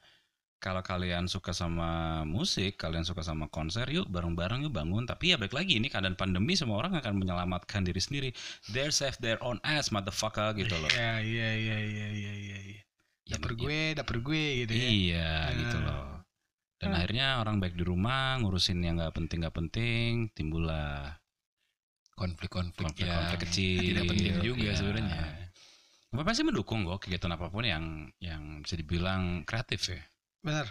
Kalau 0.56 0.80
kalian 0.80 1.28
suka 1.28 1.52
sama 1.52 2.24
musik, 2.24 2.80
kalian 2.80 3.04
suka 3.04 3.20
sama 3.20 3.46
konser, 3.52 3.84
yuk 3.92 4.08
bareng-bareng 4.08 4.66
yuk 4.66 4.74
bangun. 4.74 5.04
Tapi 5.06 5.30
ya 5.30 5.36
balik 5.36 5.52
lagi 5.54 5.78
ini 5.78 5.86
keadaan 5.92 6.16
pandemi, 6.16 6.56
semua 6.56 6.80
orang 6.80 6.96
akan 6.98 7.14
menyelamatkan 7.20 7.84
diri 7.84 8.00
sendiri. 8.00 8.30
They 8.72 8.88
save 8.88 9.20
their 9.20 9.38
own 9.44 9.60
ass, 9.62 9.92
motherfucker 9.92 10.56
gitu 10.56 10.74
loh. 10.74 10.88
Ya, 10.90 11.20
iya, 11.20 11.50
iya, 11.54 11.76
iya, 11.78 12.08
iya, 12.10 12.32
iya, 12.34 12.58
iya. 12.72 12.80
Ya, 13.28 13.36
Dapur 13.36 13.52
ya, 13.52 13.58
gue, 13.60 13.80
dapur 14.00 14.18
gue 14.24 14.44
gitu 14.64 14.72
ya. 14.72 14.88
Iya, 14.88 15.30
gitu 15.60 15.76
loh. 15.84 16.15
Dan 16.76 16.92
Hmm. 16.92 16.96
akhirnya 16.98 17.26
orang 17.40 17.56
baik 17.56 17.72
di 17.72 17.82
rumah 17.82 18.36
ngurusin 18.36 18.78
yang 18.80 19.00
nggak 19.00 19.12
penting 19.12 19.38
nggak 19.40 19.56
penting, 19.56 20.10
timbullah 20.30 21.16
Konflik-konflik 22.12 22.96
konflik-konflik 22.96 23.36
yang 23.36 23.44
kecil. 23.44 23.80
tidak 23.82 24.04
penting 24.08 24.34
juga 24.40 24.66
Iya. 24.66 24.76
sebenarnya. 24.76 25.20
Bapak 26.08 26.24
pasti 26.26 26.42
mendukung 26.44 26.80
kok 26.84 27.04
kegiatan 27.04 27.28
apa 27.28 27.52
pun 27.52 27.60
yang 27.60 27.84
yang 28.18 28.64
bisa 28.64 28.72
dibilang 28.72 29.44
kreatif 29.44 29.84
ya. 29.86 30.00
Benar. 30.40 30.64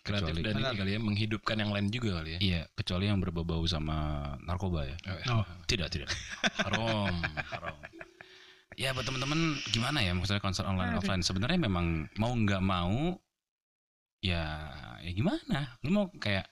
Kreatif 0.00 0.32
Kecuali- 0.32 0.44
dan 0.48 0.54
Benar. 0.56 0.72
ini 0.72 0.78
kali 0.80 0.90
ya 0.96 1.00
menghidupkan 1.02 1.56
yang 1.58 1.70
lain 1.70 1.92
juga 1.92 2.10
kali 2.16 2.30
ya. 2.32 2.40
Iya, 2.40 2.62
kecuali 2.72 3.04
yang 3.04 3.20
berbau-bau 3.20 3.60
sama 3.68 3.96
narkoba 4.40 4.88
ya. 4.88 4.96
Oh. 5.28 5.44
Tidak, 5.66 5.88
tidak. 5.92 6.08
Haram, 6.64 7.12
haram. 7.52 7.76
Ya 8.72 8.94
buat 8.94 9.04
teman-teman 9.04 9.40
gimana 9.68 10.00
ya 10.00 10.14
maksudnya 10.14 10.38
konser 10.38 10.64
online 10.64 10.94
Aduh. 10.94 11.02
offline 11.02 11.20
sebenarnya 11.20 11.58
memang 11.58 12.08
mau 12.14 12.30
nggak 12.30 12.62
mau 12.62 13.18
ya 14.20 14.42
ya 15.00 15.10
gimana? 15.12 15.78
Lu 15.84 15.90
mau 15.90 16.06
kayak 16.14 16.46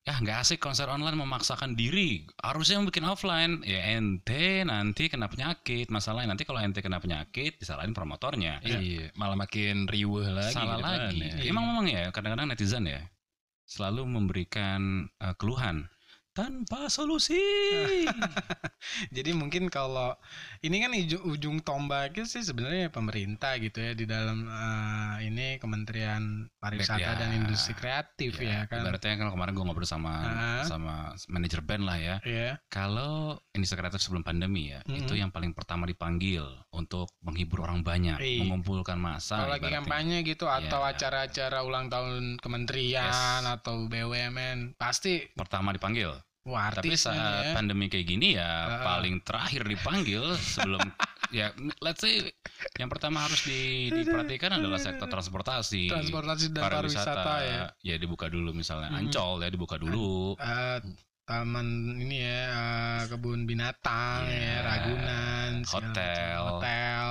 ya 0.00 0.16
nggak 0.16 0.40
asik 0.40 0.64
konser 0.64 0.88
online 0.88 1.12
memaksakan 1.12 1.76
diri 1.76 2.24
harusnya 2.40 2.80
bikin 2.80 3.04
offline 3.04 3.60
ya 3.68 4.00
ente 4.00 4.64
nanti 4.64 5.12
kena 5.12 5.28
penyakit 5.28 5.92
masalahnya 5.92 6.32
nanti 6.32 6.48
kalau 6.48 6.56
ente 6.56 6.80
kena 6.80 6.96
penyakit 7.04 7.60
disalahin 7.60 7.92
promotornya 7.92 8.64
Iya, 8.64 9.12
malah 9.20 9.36
makin 9.36 9.84
riuh 9.84 10.24
lagi. 10.24 10.56
salah 10.56 10.80
ke 10.80 10.82
depan 10.82 11.00
lagi. 11.04 11.20
ya. 11.20 11.32
Iya. 11.44 11.50
Emang 11.52 11.64
memang 11.68 11.86
ya 11.86 12.02
kadang-kadang 12.16 12.48
netizen 12.48 12.88
ya 12.88 13.04
selalu 13.68 14.08
memberikan 14.08 15.04
eh, 15.20 15.36
keluhan 15.36 15.84
tanpa 16.30 16.86
solusi. 16.86 17.36
Jadi 19.16 19.30
mungkin 19.32 19.68
kalau 19.68 20.14
ini 20.60 20.80
kan 20.80 20.90
ujung, 20.92 21.22
ujung 21.26 21.56
tombaknya 21.60 22.24
sih 22.24 22.40
sebenarnya 22.40 22.88
pemerintah 22.88 23.58
gitu 23.58 23.76
ya 23.76 23.92
di 23.92 24.06
dalam 24.06 24.46
eh, 24.46 25.28
ini 25.28 25.58
Kementerian 25.58 26.48
Pariwisata 26.56 27.00
Ya, 27.00 27.16
dan 27.16 27.34
Industri 27.34 27.74
Kreatif 27.74 28.38
ya, 28.38 28.64
kan. 28.64 28.84
Ibaratnya 28.84 29.18
kan 29.18 29.28
kemarin 29.30 29.52
gue 29.52 29.64
ngobrol 29.64 29.88
sama 29.88 30.12
Ah. 30.20 30.62
sama 30.64 30.94
manajer 31.26 31.60
band 31.60 31.84
lah 31.84 31.98
ya. 31.98 32.16
Iya. 32.22 32.60
Kalau 32.68 33.40
industri 33.52 33.76
kreatif 33.76 34.00
sebelum 34.00 34.22
pandemi 34.22 34.70
ya, 34.70 34.80
Mm-mm. 34.84 35.02
itu 35.02 35.16
yang 35.16 35.28
paling 35.28 35.50
pertama 35.52 35.84
dipanggil 35.84 36.44
untuk 36.70 37.10
menghibur 37.20 37.64
orang 37.64 37.82
banyak, 37.82 38.16
Iya. 38.16 38.44
mengumpulkan 38.44 38.96
masa. 38.96 39.42
Kalau 39.42 39.56
lagi 39.56 39.68
kampanye 39.68 40.22
gitu 40.22 40.46
atau 40.46 40.80
Iya. 40.80 40.94
acara-acara 40.94 41.58
ulang 41.64 41.88
tahun 41.88 42.38
kementerian 42.38 43.10
Yes. 43.42 43.54
atau 43.60 43.88
BUMN 43.88 44.76
pasti 44.76 45.24
pertama 45.32 45.72
dipanggil. 45.72 46.19
Wah 46.42 46.70
Tapi 46.70 46.96
saat 46.96 47.14
ya. 47.46 47.52
pandemi 47.52 47.86
kayak 47.86 48.06
gini 48.06 48.34
ya 48.34 48.48
Ah. 48.48 48.96
paling 48.96 49.20
terakhir 49.20 49.62
dipanggil 49.62 50.24
sebelum 50.36 50.80
ya 51.30 51.52
let's 51.78 52.00
say 52.00 52.26
yang 52.74 52.88
pertama 52.88 53.20
harus 53.20 53.44
di- 53.44 53.92
diperhatikan 53.92 54.50
adalah 54.52 54.76
sektor 54.76 55.06
transportasi. 55.06 55.86
transportasi 55.86 56.50
dan 56.50 56.62
pariwisata, 56.64 57.34
ya. 57.40 57.64
ya 57.82 57.94
dibuka 57.96 58.26
dulu 58.26 58.50
misalnya 58.50 58.90
Mhm. 58.90 58.98
Ancol 59.00 59.32
ya 59.38 59.48
dibuka 59.48 59.76
dulu. 59.76 60.34
Eh, 60.36 60.78
taman 61.22 61.66
ini 61.96 62.18
ya 62.18 62.40
eh, 62.50 63.00
kebun 63.06 63.44
binatang 63.44 64.26
Iya. 64.26 64.40
ya 64.40 64.56
Ragunan 64.64 65.52
Hotel. 65.62 65.92
macam, 65.94 66.38
hotel 66.58 67.06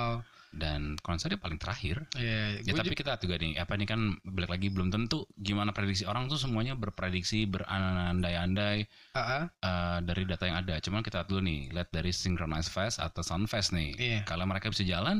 dan 0.50 0.98
konsernya 1.00 1.38
paling 1.38 1.56
terakhir. 1.62 2.02
ya, 2.18 2.58
Ya 2.58 2.74
gua 2.74 2.82
tapi 2.82 2.94
kita 2.98 3.16
juga 3.22 3.38
nih 3.38 3.54
apa 3.58 3.78
nih 3.78 3.86
kan 3.86 4.00
balik 4.26 4.50
lagi 4.50 4.68
belum 4.68 4.90
tentu 4.90 5.24
gimana 5.38 5.70
prediksi 5.70 6.02
orang 6.04 6.26
tuh 6.26 6.38
semuanya 6.38 6.74
berprediksi 6.74 7.46
berandai-andai 7.46 8.86
Ah, 9.14 9.18
ah, 9.18 9.44
eh, 9.62 9.98
dari 10.06 10.22
data 10.26 10.46
yang 10.46 10.62
ada. 10.62 10.78
Cuman 10.78 11.02
kita 11.02 11.26
dulu 11.26 11.42
nih, 11.42 11.74
lihat 11.74 11.90
dari 11.90 12.10
Synchronize 12.14 12.70
Fest 12.70 13.02
atau 13.02 13.22
Sound 13.26 13.50
Fest 13.50 13.74
nih. 13.74 13.94
Iya. 13.98 14.20
Kalau 14.22 14.46
mereka 14.46 14.70
bisa 14.70 14.86
jalan, 14.86 15.18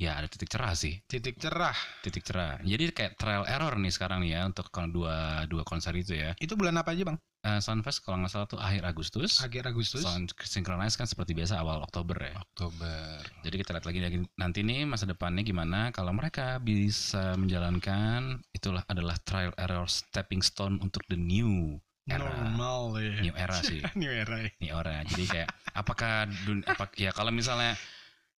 ya 0.00 0.16
ada 0.16 0.28
titik 0.28 0.48
cerah 0.48 0.72
sih, 0.76 1.00
titik 1.08 1.36
cerah 1.36 1.76
titik 2.00 2.24
cerah. 2.24 2.56
Jadi 2.64 2.88
kayak 2.92 3.20
trial 3.20 3.44
error 3.44 3.76
nih 3.76 3.92
sekarang 3.92 4.24
nih 4.24 4.40
ya 4.40 4.48
untuk 4.48 4.72
dua 4.92 5.44
dua 5.44 5.62
konser 5.64 5.92
itu 5.96 6.16
ya. 6.16 6.32
itu 6.40 6.56
bulan 6.56 6.80
apa 6.80 6.96
aja 6.96 7.04
bang 7.04 7.18
eh, 7.40 7.60
Soundfest 7.60 8.04
kalau 8.04 8.20
nggak 8.20 8.32
salah 8.32 8.46
tuh 8.48 8.60
akhir 8.60 8.84
Agustus. 8.84 9.40
akhir 9.40 9.68
Agustus. 9.68 10.04
Sound 10.04 10.32
Synchronize 10.40 10.96
kan 10.96 11.08
seperti 11.08 11.32
biasa 11.32 11.60
awal 11.60 11.80
Oktober 11.80 12.16
ya. 12.20 12.34
Oktober. 12.36 13.24
Jadi 13.44 13.54
kita 13.60 13.70
lihat 13.76 13.86
lagi 13.88 13.98
nanti 14.36 14.60
nih 14.60 14.84
masa 14.84 15.08
depannya 15.08 15.40
gimana 15.44 15.90
kalau 15.90 16.12
mereka 16.12 16.60
bisa 16.60 17.34
menjalankan 17.40 18.44
itulah 18.52 18.84
adalah 18.88 19.16
trial 19.24 19.54
error 19.56 19.88
stepping 19.88 20.44
stone 20.44 20.76
untuk 20.84 21.04
the 21.08 21.16
new 21.16 21.80
era. 22.10 22.26
Normal 22.26 22.98
ya. 23.00 23.14
New 23.22 23.34
era 23.36 23.56
sih. 23.62 23.80
New 24.00 24.10
era. 24.10 24.36
ya. 24.44 24.50
New 24.60 24.72
era. 24.74 25.00
Jadi 25.06 25.24
kayak 25.28 25.48
apakah 25.72 26.26
dun, 26.44 26.66
apa 26.66 26.90
ya 26.98 27.14
kalau 27.14 27.30
misalnya 27.30 27.78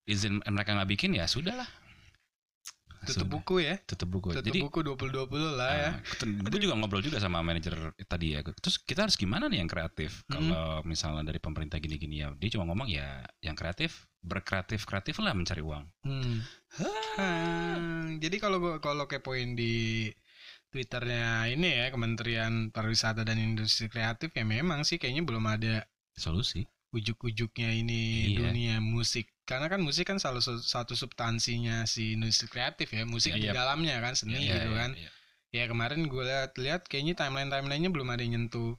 izin 0.03 0.43
mereka 0.43 0.75
nggak 0.75 0.89
bikin 0.93 1.15
ya 1.15 1.25
sudahlah. 1.25 1.67
Tutup 3.03 3.27
buku 3.27 3.55
ya. 3.63 3.75
Tutup 3.83 4.09
buku. 4.09 4.27
Tutup 4.31 4.45
Jadi 4.47 4.59
buku 4.63 4.79
2020 4.83 5.59
lah 5.59 5.71
ya. 5.75 5.91
gue 6.23 6.59
juga 6.59 6.75
ngobrol 6.79 7.03
juga 7.03 7.19
sama 7.19 7.43
manajer 7.43 7.75
tadi 8.07 8.35
ya. 8.35 8.39
Terus 8.43 8.79
kita 8.79 9.05
harus 9.05 9.19
gimana 9.19 9.51
nih 9.51 9.59
yang 9.63 9.69
kreatif? 9.69 10.23
Hmm. 10.31 10.39
Kalau 10.39 10.67
misalnya 10.87 11.27
dari 11.27 11.39
pemerintah 11.43 11.77
gini-gini 11.77 12.23
ya, 12.23 12.31
dia 12.33 12.49
cuma 12.53 12.67
ngomong 12.69 12.87
ya 12.87 13.23
yang 13.43 13.53
kreatif 13.53 14.07
berkreatif 14.23 14.87
kreatif 14.87 15.19
lah 15.19 15.35
mencari 15.35 15.59
uang. 15.59 15.83
Hmm. 16.07 16.39
Hmm, 17.19 18.17
Jadi 18.23 18.39
kalau 18.39 18.79
kalau 18.79 19.05
kepoin 19.05 19.53
di 19.53 20.07
Twitternya 20.73 21.53
ini 21.53 21.85
ya 21.85 21.93
Kementerian 21.93 22.73
Pariwisata 22.73 23.21
dan 23.21 23.37
Industri 23.37 23.91
Kreatif 23.93 24.33
ya 24.33 24.41
memang 24.41 24.81
sih 24.81 24.97
kayaknya 24.97 25.21
belum 25.21 25.45
ada 25.45 25.85
Solusi. 26.17 26.65
Ujuk-ujuknya 26.93 27.69
ini 27.73 28.01
Iya. 28.31 28.37
dunia 28.39 28.75
musik 28.79 29.27
karena 29.43 29.67
kan 29.67 29.81
musik 29.81 30.07
kan 30.07 30.21
salah 30.21 30.39
satu, 30.39 30.93
substansinya 30.95 31.83
si 31.83 32.15
industri 32.15 32.47
kreatif 32.47 32.93
ya 32.93 33.03
musik 33.03 33.33
di 33.35 33.49
Iya, 33.49 33.51
iya. 33.51 33.57
dalamnya 33.57 33.95
kan 33.99 34.13
seni 34.13 34.39
Iya, 34.39 34.61
gitu 34.61 34.69
iya, 34.71 34.79
kan 34.79 34.91
iya. 34.95 35.09
ya 35.51 35.63
kemarin 35.67 36.05
gue 36.07 36.23
lihat-lihat 36.23 36.87
kayaknya 36.87 37.13
timeline 37.17 37.49
timelinenya 37.49 37.89
belum 37.91 38.07
ada 38.07 38.21
yang 38.21 38.37
nyentuh 38.39 38.77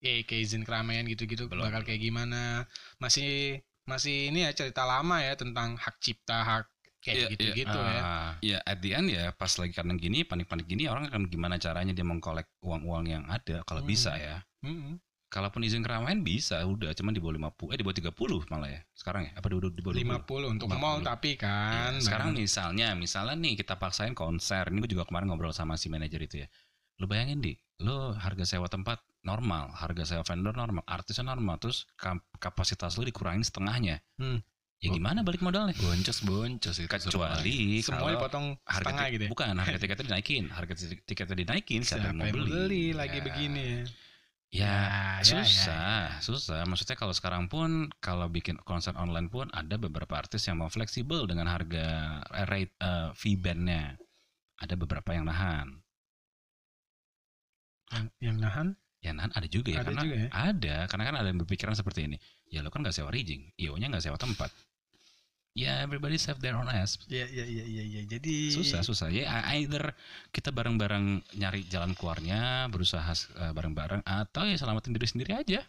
ya 0.00 0.24
kayak 0.24 0.42
izin 0.48 0.64
keramaian 0.64 1.04
gitu-gitu 1.04 1.46
Belum. 1.46 1.68
bakal 1.68 1.84
kayak 1.84 2.00
gimana 2.00 2.64
masih 2.96 3.60
masih 3.84 4.32
ini 4.32 4.48
ya 4.48 4.50
cerita 4.56 4.88
lama 4.88 5.20
ya 5.20 5.36
tentang 5.36 5.76
hak 5.76 6.00
cipta 6.00 6.40
hak 6.40 6.64
kayak 7.00 7.16
Iya, 7.16 7.26
gitu-gitu 7.32 7.78
ya 7.78 8.00
Ah, 8.00 8.30
ya 8.40 8.58
at 8.64 8.80
the 8.80 8.92
end 8.92 9.08
ya 9.08 9.32
pas 9.32 9.52
lagi 9.56 9.72
karena 9.72 9.96
gini 9.96 10.24
panik-panik 10.24 10.64
gini 10.64 10.88
orang 10.88 11.08
akan 11.08 11.28
gimana 11.28 11.56
caranya 11.56 11.92
dia 11.92 12.04
mengkolek 12.04 12.48
uang-uang 12.60 13.04
yang 13.08 13.24
ada 13.28 13.60
kalau 13.64 13.80
Hmm. 13.84 13.88
bisa 13.88 14.16
ya. 14.16 14.40
Mm-mm. 14.64 15.00
Kalaupun 15.30 15.62
izin 15.62 15.78
keramaian 15.80 16.20
bisa 16.20 16.58
udah 16.60 16.90
cuman 16.90 17.14
di 17.14 17.22
bawah 17.22 17.54
50 17.54 17.70
eh 17.70 17.78
di 17.78 17.84
bawah 17.86 17.96
30 18.10 18.50
malah 18.50 18.66
ya. 18.68 18.80
Sekarang 18.90 19.22
ya 19.24 19.32
apa 19.32 19.46
di, 19.46 19.54
di 19.70 19.78
bawah 19.80 19.94
20? 19.94 20.26
50 20.26 20.52
untuk 20.58 20.66
50. 20.66 20.82
mall 20.82 20.98
tapi 21.00 21.30
kan 21.38 21.94
Iya, 21.94 22.02
sekarang 22.02 22.34
misalnya, 22.34 22.88
misalnya 22.92 23.38
nih 23.38 23.54
kita 23.54 23.78
paksain 23.78 24.10
konser. 24.12 24.66
Ini 24.66 24.82
gue 24.82 24.90
juga 24.90 25.06
kemarin 25.06 25.30
ngobrol 25.30 25.54
sama 25.54 25.78
si 25.78 25.86
manajer 25.86 26.18
itu 26.18 26.42
ya. 26.42 26.50
Lu 26.98 27.06
bayangin 27.06 27.38
di, 27.38 27.54
lu 27.78 28.10
harga 28.12 28.42
sewa 28.44 28.66
tempat 28.66 28.98
normal, 29.22 29.70
harga 29.72 30.02
sewa 30.04 30.26
vendor 30.26 30.52
normal, 30.52 30.82
artisnya 30.84 31.22
normal, 31.24 31.56
terus 31.56 31.86
kap- 31.94 32.26
kapasitas 32.36 32.98
lu 32.98 33.06
dikurangin 33.06 33.40
setengahnya. 33.40 34.02
Hmm. 34.18 34.42
Ya 34.80 34.90
gimana 34.90 35.20
balik 35.20 35.44
modalnya? 35.44 35.76
Boncos 35.76 36.24
boncos 36.24 36.74
itu. 36.74 36.88
Kecuali 36.88 37.78
semua 37.80 38.10
dipotong 38.10 38.56
harga 38.64 38.82
setengah 38.82 39.06
gitu 39.12 39.22
ya 39.22 39.30
bukan 39.30 39.52
harga 39.54 39.78
tiketnya 39.86 40.04
dinaikin, 40.10 40.44
harga 40.50 40.72
ti- 40.74 41.00
tiketnya 41.06 41.36
dinaikin 41.38 41.80
siapa, 41.84 42.02
siapa 42.02 42.06
yang 42.10 42.18
mau 42.18 42.32
beli? 42.32 42.48
beli 42.50 42.84
lagi 42.96 43.20
Ya. 43.20 43.24
begini 43.24 43.62
ya 43.62 43.80
Ya, 44.50 44.66
Ya, 45.22 45.46
ya, 45.46 45.46
susah, 45.46 46.18
susah. 46.26 46.60
Maksudnya 46.70 46.96
kalau 46.98 47.14
sekarang 47.14 47.44
pun 47.52 47.70
kalau 48.06 48.26
bikin 48.36 48.56
konser 48.66 48.94
online 48.98 49.28
pun 49.30 49.46
ada 49.54 49.76
beberapa 49.78 50.14
artis 50.22 50.42
yang 50.50 50.58
mau 50.58 50.66
fleksibel 50.76 51.20
dengan 51.30 51.46
harga 51.54 51.86
eh, 52.34 52.46
rate 52.50 52.74
eh, 52.82 53.08
fee 53.20 53.38
bandnya. 53.38 53.84
Ada 54.62 54.74
beberapa 54.82 55.10
yang 55.16 55.26
nahan. 55.30 55.68
yang, 57.90 58.06
yang 58.22 58.36
nahan 58.42 58.68
Ya 59.00 59.16
nahan 59.16 59.32
ada 59.32 59.48
juga 59.48 59.72
ya 59.72 59.80
Ada 59.80 59.88
karena 59.88 60.02
juga 60.04 60.16
ya? 60.16 60.28
ada 60.28 60.76
karena 60.90 61.04
kan 61.08 61.14
ada 61.16 61.28
yang 61.32 61.40
berpikiran 61.40 61.72
seperti 61.72 62.00
ini. 62.04 62.16
Ya 62.52 62.60
lo 62.60 62.68
kan 62.68 62.84
nggak 62.84 62.92
sewa 62.92 63.08
rigging, 63.08 63.48
IO-nya 63.56 63.88
nggak 63.88 64.04
sewa 64.04 64.18
tempat. 64.20 64.52
Ya 65.58 65.82
everybody 65.82 66.14
have 66.30 66.38
their 66.38 66.54
own 66.54 66.70
ass. 66.70 66.94
Iya 67.10 67.26
iya 67.26 67.44
iya 67.44 67.64
iya 67.66 67.82
iya. 67.82 68.02
Jadi 68.06 68.54
Susah 68.54 68.86
susah. 68.86 69.10
Ya 69.10 69.26
either 69.58 69.90
kita 70.30 70.54
bareng-bareng 70.54 71.26
nyari 71.34 71.66
jalan 71.66 71.90
keluarnya, 71.98 72.70
berusaha 72.70 73.10
eh, 73.34 73.52
bareng-bareng 73.52 74.06
atau 74.06 74.46
ya 74.46 74.54
selamatin 74.54 74.94
diri 74.94 75.06
sendiri 75.10 75.32
aja. 75.34 75.66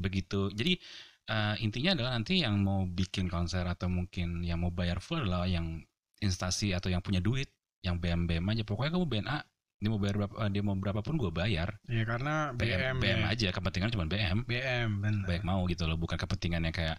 Begitu. 0.00 0.48
Jadi 0.56 0.80
eh, 1.28 1.54
intinya 1.60 1.92
adalah 1.92 2.16
nanti 2.16 2.40
yang 2.40 2.56
mau 2.64 2.88
bikin 2.88 3.28
konser 3.28 3.68
atau 3.68 3.92
mungkin 3.92 4.40
yang 4.40 4.64
mau 4.64 4.72
bayar 4.72 5.04
full 5.04 5.20
adalah 5.20 5.44
yang 5.44 5.84
instansi 6.24 6.72
atau 6.72 6.88
yang 6.88 7.04
punya 7.04 7.20
duit, 7.20 7.52
yang 7.84 8.00
BM 8.00 8.24
BM 8.24 8.48
aja. 8.48 8.64
Pokoknya 8.64 8.96
kamu 8.96 9.06
BNA, 9.12 9.38
dia 9.78 9.88
mau 9.92 10.00
bayar 10.00 10.16
berapa, 10.24 10.34
eh, 10.40 10.50
dia 10.56 10.62
mau 10.64 10.76
berapapun 10.80 11.14
gue 11.20 11.30
bayar. 11.30 11.76
Ya 11.84 12.02
karena 12.08 12.56
BM 12.56 12.96
BM, 12.96 12.96
BM 12.96 13.20
ya. 13.22 13.26
aja, 13.28 13.48
kepentingan 13.52 13.92
cuma 13.92 14.08
BM. 14.08 14.48
BM 14.48 14.88
benar. 15.04 15.26
Baik 15.28 15.44
mau 15.44 15.62
gitu 15.68 15.84
loh, 15.84 16.00
bukan 16.00 16.16
kepentingannya 16.16 16.72
kayak 16.72 16.96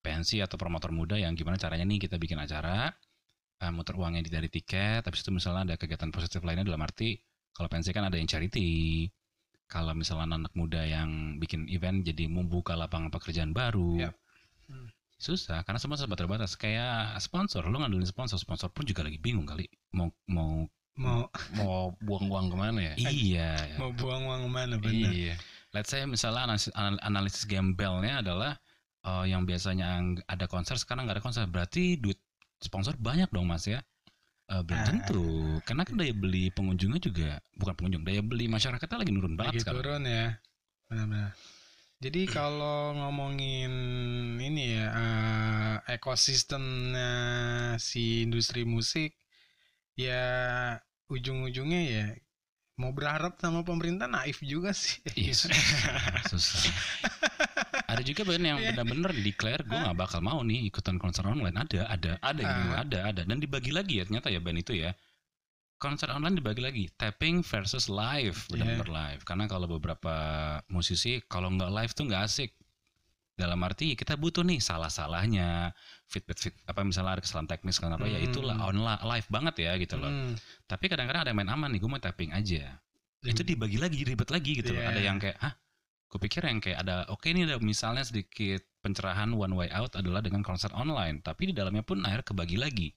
pensi 0.00 0.40
atau 0.40 0.56
promotor 0.56 0.90
muda 0.90 1.16
yang 1.20 1.36
gimana 1.36 1.60
caranya 1.60 1.84
nih 1.84 2.00
kita 2.08 2.16
bikin 2.16 2.40
acara, 2.40 2.92
eh, 3.60 3.72
muter 3.72 3.94
uangnya 3.96 4.24
dari 4.26 4.48
tiket, 4.48 5.04
tapi 5.04 5.16
itu 5.20 5.30
misalnya 5.30 5.72
ada 5.72 5.74
kegiatan 5.76 6.08
positif 6.08 6.40
lainnya 6.44 6.64
dalam 6.64 6.80
arti 6.80 7.20
kalau 7.52 7.68
pensi 7.68 7.92
kan 7.92 8.08
ada 8.08 8.16
yang 8.16 8.24
charity, 8.24 9.04
kalau 9.68 9.92
misalnya 9.92 10.40
anak 10.40 10.54
muda 10.56 10.80
yang 10.86 11.36
bikin 11.36 11.68
event 11.68 12.00
jadi 12.02 12.24
membuka 12.26 12.72
lapangan 12.72 13.12
pekerjaan 13.12 13.52
baru, 13.52 14.08
Yap. 14.08 14.14
Hmm. 14.70 14.88
susah 15.20 15.60
karena 15.68 15.76
semua 15.76 16.00
serba 16.00 16.16
terbatas. 16.16 16.56
Kayak 16.56 17.20
sponsor, 17.20 17.68
lo 17.68 17.76
ngandelin 17.76 18.08
sponsor, 18.08 18.40
sponsor 18.40 18.72
pun 18.72 18.88
juga 18.88 19.04
lagi 19.04 19.20
bingung 19.20 19.44
kali 19.44 19.68
mau 19.92 20.08
mau 20.30 20.64
Mau 21.00 21.32
Mau 21.56 21.96
buang 22.02 22.28
uang 22.28 22.46
ke 22.52 22.56
mana 22.60 22.80
ya? 22.92 22.94
iya. 22.98 23.56
mau 23.80 23.88
buang 23.94 24.26
uang 24.26 24.40
ke 24.44 24.50
mana 24.52 24.74
benar. 24.76 25.12
Iya. 25.12 25.34
Let's 25.72 25.88
say 25.88 26.02
misalnya 26.04 26.50
analisis, 26.50 26.72
anal- 26.76 27.00
analisis 27.00 27.44
gembelnya 27.48 28.20
adalah 28.20 28.58
eh, 29.00 29.24
yang 29.28 29.44
biasanya 29.44 30.00
ada 30.26 30.46
konser 30.46 30.76
sekarang 30.76 31.06
nggak 31.08 31.16
ada 31.20 31.24
konser 31.24 31.44
berarti 31.46 31.96
duit 31.96 32.18
sponsor 32.60 32.96
banyak 33.00 33.28
dong 33.30 33.48
mas 33.48 33.64
ya 33.64 33.80
Eh, 34.50 34.66
belum 34.66 34.82
Ah. 34.82 34.86
tentu 34.90 35.22
karena 35.62 35.86
kan 35.86 35.94
daya 35.94 36.10
beli 36.10 36.50
pengunjungnya 36.50 36.98
juga 36.98 37.38
bukan 37.54 37.70
pengunjung 37.70 38.02
daya 38.02 38.18
beli 38.18 38.50
masyarakatnya 38.50 38.98
lagi 38.98 39.14
nurun 39.14 39.38
Lagi 39.38 39.38
banget 39.38 39.62
sekarang 39.62 39.78
turun 39.78 40.02
ya. 40.02 40.26
Benar-benar. 40.90 41.30
Jadi 42.02 42.20
kalau 42.26 42.98
ngomongin 42.98 43.70
ini 44.42 44.74
ya 44.74 44.86
eh, 44.90 45.94
ekosistemnya 45.94 47.10
si 47.78 48.26
industri 48.26 48.66
musik 48.66 49.14
ya 49.94 50.26
ujung-ujungnya 51.06 51.82
ya 51.86 52.06
mau 52.74 52.90
berharap 52.90 53.38
sama 53.38 53.62
pemerintah 53.62 54.10
naif 54.10 54.42
juga 54.42 54.74
sih. 54.74 54.98
Iya, 55.14 55.46
susah, 55.46 56.26
susah. 56.26 56.62
ada 57.90 58.02
juga 58.02 58.22
band 58.22 58.40
yang 58.42 58.58
Iya. 58.58 58.68
benar-benar 58.72 59.10
declare 59.16 59.62
gue 59.62 59.74
nggak 59.76 59.96
bakal 59.96 60.20
mau 60.20 60.40
nih 60.40 60.64
ikutan 60.64 60.96
konser 60.96 61.24
online 61.24 61.54
ada 61.54 61.86
ada 61.86 62.12
Ada 62.20 62.42
gitu. 62.42 62.62
Ah. 62.68 62.80
ada 62.80 62.98
ada 63.10 63.22
dan 63.24 63.36
dibagi 63.36 63.70
lagi 63.70 63.98
ya 63.98 64.04
ternyata 64.04 64.28
ya 64.28 64.38
band 64.38 64.58
itu 64.58 64.72
ya 64.74 64.94
konser 65.76 66.08
online 66.08 66.36
dibagi 66.36 66.60
lagi 66.60 66.84
tapping 66.92 67.40
versus 67.42 67.88
live 67.88 68.36
benar-benar 68.48 68.86
live 68.86 69.22
karena 69.24 69.44
kalau 69.44 69.66
beberapa 69.66 70.14
musisi 70.68 71.18
kalau 71.24 71.48
nggak 71.48 71.72
live 71.72 71.92
tuh 71.92 72.04
nggak 72.04 72.22
asik 72.22 72.52
dalam 73.32 73.56
arti 73.64 73.96
kita 73.96 74.14
butuh 74.14 74.44
nih 74.44 74.60
salah-salahnya 74.60 75.72
feedback 76.04 76.36
fit 76.38 76.52
apa 76.64 76.84
misalnya 76.84 77.16
ada 77.16 77.22
kesalahan 77.24 77.48
teknis 77.48 77.80
apa 77.80 78.04
ya 78.04 78.20
Hmm. 78.20 78.28
itulah 78.28 78.56
online 78.60 79.00
live 79.00 79.28
banget 79.32 79.54
ya 79.58 79.72
gitu 79.80 79.96
loh 79.96 80.12
Hmm. 80.12 80.36
tapi 80.68 80.92
kadang-kadang 80.92 81.24
ada 81.24 81.30
yang 81.32 81.40
main 81.40 81.48
aman 81.48 81.72
nih 81.72 81.80
gue 81.80 81.88
mau 81.88 81.96
tapping 81.96 82.36
aja 82.36 82.76
itu 83.20 83.40
dibagi 83.40 83.80
lagi 83.80 84.04
ribet 84.04 84.28
lagi 84.28 84.60
gitu 84.60 84.76
loh 84.76 84.84
Iya. 84.84 84.92
ada 84.92 85.00
yang 85.00 85.16
kayak 85.16 85.40
hah 85.40 85.56
gue 86.10 86.18
pikir 86.18 86.42
yang 86.42 86.58
kayak 86.58 86.82
ada 86.82 87.06
oke 87.08 87.22
ini 87.30 87.46
ada 87.46 87.62
misalnya 87.62 88.02
sedikit 88.02 88.66
pencerahan 88.82 89.30
one 89.30 89.54
way 89.54 89.68
out 89.70 89.94
adalah 89.94 90.18
dengan 90.18 90.42
konser 90.42 90.74
online 90.74 91.22
tapi 91.22 91.50
di 91.50 91.54
dalamnya 91.54 91.86
pun 91.86 92.02
akhirnya 92.02 92.26
kebagi 92.26 92.58
lagi 92.58 92.88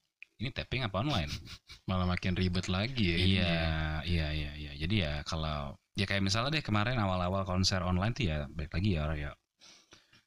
ini 0.42 0.50
tapping 0.50 0.82
apa 0.82 0.98
online 1.06 1.30
Malah 1.90 2.10
makin 2.10 2.34
ribet 2.34 2.66
lagi 2.74 3.14
ya. 3.14 3.18
iya 3.22 3.46
ya. 3.46 3.70
iya 4.04 4.28
iya 4.34 4.52
iya 4.58 4.72
jadi 4.82 4.96
ya 4.98 5.14
kalau 5.30 5.78
ya 5.94 6.10
kayak 6.10 6.26
misalnya 6.26 6.58
deh 6.58 6.66
kemarin 6.66 6.98
awal-awal 6.98 7.46
konser 7.46 7.86
online 7.86 8.18
tuh 8.18 8.26
ya 8.26 8.50
balik 8.50 8.74
lagi 8.74 8.98
ya 8.98 9.06
ya 9.14 9.32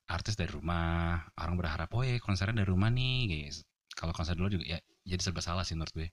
artis 0.06 0.38
dari 0.38 0.54
rumah 0.54 1.26
orang 1.34 1.58
berharap 1.58 1.90
oh 1.90 2.06
ya 2.06 2.22
konsernya 2.22 2.62
dari 2.62 2.70
rumah 2.70 2.86
nih 2.94 3.26
guys 3.26 3.66
kalau 3.98 4.14
konser 4.14 4.38
dulu 4.38 4.54
juga 4.54 4.64
ya 4.64 4.78
jadi 5.02 5.18
serba 5.26 5.42
salah 5.42 5.66
sih 5.66 5.74
menurut 5.74 5.90
gue 5.90 6.08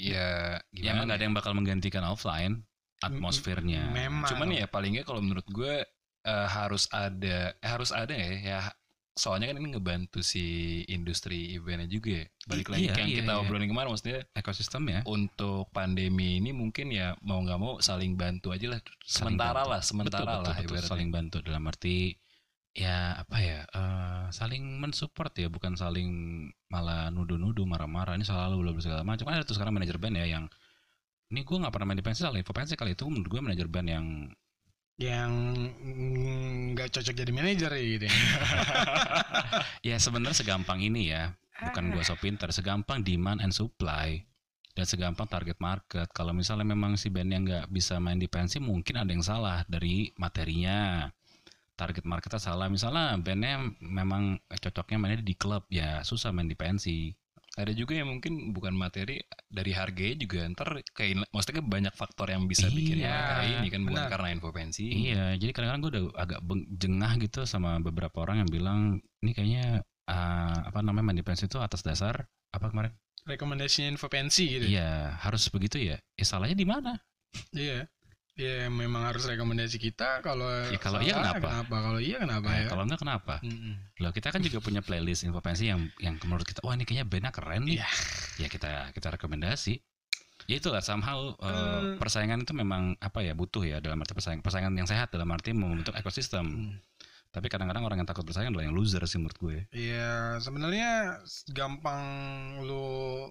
Ya 0.00 0.56
ya 0.72 0.96
emang 0.96 1.04
gimana? 1.04 1.12
nggak 1.12 1.18
ada 1.20 1.24
yang 1.28 1.36
bakal 1.36 1.52
menggantikan 1.52 2.02
offline 2.08 2.64
atmosfernya 3.00 3.90
Memang. 3.90 4.28
Cuman 4.28 4.48
ya 4.52 4.68
paling 4.68 4.96
nggak 4.96 5.06
kalau 5.08 5.24
menurut 5.24 5.46
gue 5.48 5.84
eh, 6.24 6.48
harus 6.48 6.86
ada 6.92 7.56
eh, 7.56 7.68
harus 7.68 7.90
ada 7.90 8.12
ya 8.12 8.30
ya 8.40 8.60
soalnya 9.20 9.52
kan 9.52 9.60
ini 9.60 9.76
ngebantu 9.76 10.24
si 10.24 10.80
industri 10.88 11.52
eventnya 11.52 11.90
juga 11.90 12.24
ya. 12.24 12.26
Balik 12.48 12.72
lagi 12.72 12.84
iya, 12.88 12.94
yang 12.96 13.10
iya, 13.10 13.18
kita 13.20 13.32
iya. 13.36 13.40
obrolin 13.42 13.68
kemarin 13.68 13.92
maksudnya 13.92 14.24
ekosistem 14.32 14.84
ya 14.88 15.00
untuk 15.04 15.68
pandemi 15.76 16.40
ini 16.40 16.56
mungkin 16.56 16.88
ya 16.88 17.12
mau 17.20 17.42
nggak 17.44 17.60
mau 17.60 17.76
saling 17.84 18.16
bantu 18.16 18.54
aja 18.54 18.72
lah 18.72 18.80
sementara 19.04 19.66
bantu. 19.66 19.72
lah 19.76 19.80
sementara 19.84 20.24
betul, 20.24 20.44
lah 20.46 20.56
betul, 20.56 20.76
betul. 20.78 20.88
saling 20.88 21.08
bantu 21.12 21.36
dalam 21.44 21.62
arti 21.68 22.16
ya 22.70 23.18
apa 23.18 23.36
ya 23.42 23.60
eh, 23.66 24.24
saling 24.30 24.62
mensupport 24.78 25.32
ya 25.34 25.50
bukan 25.50 25.74
saling 25.74 26.08
malah 26.70 27.10
nuduh-nuduh 27.10 27.66
marah-marah 27.66 28.14
ini 28.14 28.22
selalu 28.22 28.62
belum 28.62 28.78
segala 28.78 29.02
macam 29.02 29.26
ada 29.26 29.42
tuh 29.42 29.58
sekarang 29.58 29.74
manajer 29.74 29.98
band 29.98 30.16
ya 30.16 30.38
yang 30.38 30.46
ini 31.30 31.46
gue 31.46 31.56
nggak 31.56 31.72
pernah 31.72 31.86
main 31.94 31.98
di 31.98 32.04
pensi 32.04 32.26
salah 32.26 32.38
info 32.38 32.50
pensi 32.50 32.74
kali 32.74 32.98
itu 32.98 33.06
menurut 33.06 33.30
gue 33.30 33.40
manajer 33.40 33.66
band 33.70 33.88
yang 33.88 34.06
yang 35.00 35.32
nggak 36.76 36.92
cocok 36.92 37.16
jadi 37.16 37.32
manajer 37.32 37.72
ya 37.72 37.82
gitu 37.82 38.04
ya. 38.04 38.16
Ya 39.88 39.96
sebenarnya 39.96 40.36
segampang 40.36 40.84
ini 40.84 41.08
ya. 41.08 41.32
Bukan 41.56 41.96
gua 41.96 42.04
so 42.04 42.12
pinter, 42.20 42.52
segampang 42.52 43.00
demand 43.00 43.40
and 43.40 43.56
supply 43.56 44.20
dan 44.76 44.84
segampang 44.84 45.24
target 45.24 45.56
market. 45.56 46.08
Kalau 46.12 46.36
misalnya 46.36 46.68
memang 46.68 47.00
si 47.00 47.08
band 47.08 47.32
yang 47.32 47.42
nggak 47.48 47.72
bisa 47.72 47.96
main 47.96 48.20
di 48.20 48.28
pensi, 48.28 48.60
mungkin 48.60 49.00
ada 49.00 49.08
yang 49.08 49.24
salah 49.24 49.64
dari 49.64 50.12
materinya. 50.20 51.08
Target 51.80 52.04
marketnya 52.04 52.40
salah. 52.40 52.68
Misalnya 52.68 53.16
bandnya 53.16 53.72
memang 53.80 54.36
cocoknya 54.52 55.00
mainnya 55.00 55.24
di 55.24 55.32
klub, 55.32 55.64
ya 55.72 56.04
susah 56.04 56.28
main 56.28 56.44
di 56.44 56.56
pensi. 56.56 57.08
Ada 57.58 57.74
juga 57.74 57.98
yang 57.98 58.06
mungkin 58.06 58.54
bukan 58.54 58.70
materi 58.72 59.18
dari 59.50 59.74
harganya 59.74 60.14
juga 60.22 60.46
ntar 60.54 60.70
kayak 60.94 61.26
maksudnya 61.34 61.62
banyak 61.66 61.94
faktor 61.98 62.30
yang 62.30 62.46
bisa 62.46 62.70
bikin 62.70 63.02
Iya, 63.02 63.10
mereka 63.10 63.34
ini 63.42 63.68
kan 63.68 63.82
bukan 63.82 63.94
benar. 63.98 64.10
karena 64.14 64.28
info 64.30 64.48
pensi. 64.54 64.86
Iya, 64.86 65.34
jadi 65.34 65.50
kadang-kadang 65.50 65.82
gue 65.82 65.92
udah 65.98 66.04
agak 66.14 66.40
beng- 66.46 66.68
jengah 66.78 67.12
gitu 67.18 67.42
sama 67.44 67.82
beberapa 67.82 68.22
orang 68.22 68.46
yang 68.46 68.50
bilang 68.50 68.80
ini 69.18 69.34
kayaknya 69.34 69.82
ah, 70.06 70.70
apa 70.70 70.78
namanya 70.78 71.10
main 71.10 71.18
di 71.18 71.26
pensi 71.26 71.50
itu 71.50 71.58
atas 71.58 71.82
dasar 71.82 72.22
apa 72.50 72.70
kemarin? 72.70 72.94
rekomendasinya 73.20 73.92
info 73.92 74.08
pensi 74.08 74.48
gitu 74.48 74.66
Iya, 74.70 75.18
harus 75.20 75.44
begitu 75.52 75.76
ya. 75.76 76.00
Eh 76.16 76.24
salahnya 76.24 76.56
di 76.56 76.64
mana? 76.64 76.96
iya 77.52 77.84
ya 78.40 78.72
memang 78.72 79.04
harus 79.04 79.28
rekomendasi 79.28 79.76
kita 79.76 80.24
kalau 80.24 80.48
Ya, 80.66 80.80
kalau 80.80 81.04
iya 81.04 81.20
salah, 81.20 81.36
kenapa? 81.36 81.76
kalau 81.76 82.00
iya 82.00 82.16
kenapa 82.16 82.48
Nah, 82.48 82.56
ya 82.56 82.66
Kalau 82.66 82.82
enggak 82.88 83.00
kenapa? 83.00 83.34
Mm-mm. 83.44 83.74
Loh, 84.00 84.10
kita 84.10 84.32
kan 84.32 84.40
juga 84.40 84.58
punya 84.58 84.80
playlist 84.80 85.28
info 85.28 85.38
pensi 85.38 85.68
yang 85.68 85.92
yang 86.00 86.16
menurut 86.24 86.48
kita 86.48 86.64
wah 86.64 86.72
ini 86.72 86.88
kayaknya 86.88 87.04
bandnya 87.04 87.30
keren 87.30 87.68
nih. 87.68 87.76
Iya. 87.78 87.88
Ya 88.40 88.48
kita 88.48 88.68
kita 88.90 89.08
rekomendasi. 89.12 89.76
Ya 90.48 90.56
itulah 90.56 90.80
somehow 90.80 91.36
uh, 91.36 91.46
Hmm. 91.46 92.00
persaingan 92.00 92.42
itu 92.42 92.56
memang 92.56 92.96
apa 92.98 93.20
ya 93.20 93.36
butuh 93.36 93.60
ya 93.62 93.78
dalam 93.78 94.00
arti 94.00 94.16
persaingan 94.16 94.40
persaingan 94.40 94.72
yang 94.72 94.88
sehat 94.88 95.12
dalam 95.12 95.28
arti 95.28 95.52
membentuk 95.52 95.92
ekosistem. 95.94 96.46
Hmm. 96.48 96.74
Tapi 97.30 97.46
kadang-kadang 97.46 97.86
orang 97.86 98.02
yang 98.02 98.08
takut 98.08 98.26
bersaing 98.26 98.50
adalah 98.50 98.66
yang 98.66 98.74
loser 98.74 99.04
sih 99.06 99.14
menurut 99.14 99.38
gue. 99.38 99.56
Iya, 99.70 100.40
sebenarnya 100.40 101.22
gampang 101.54 102.02
lu 102.64 103.28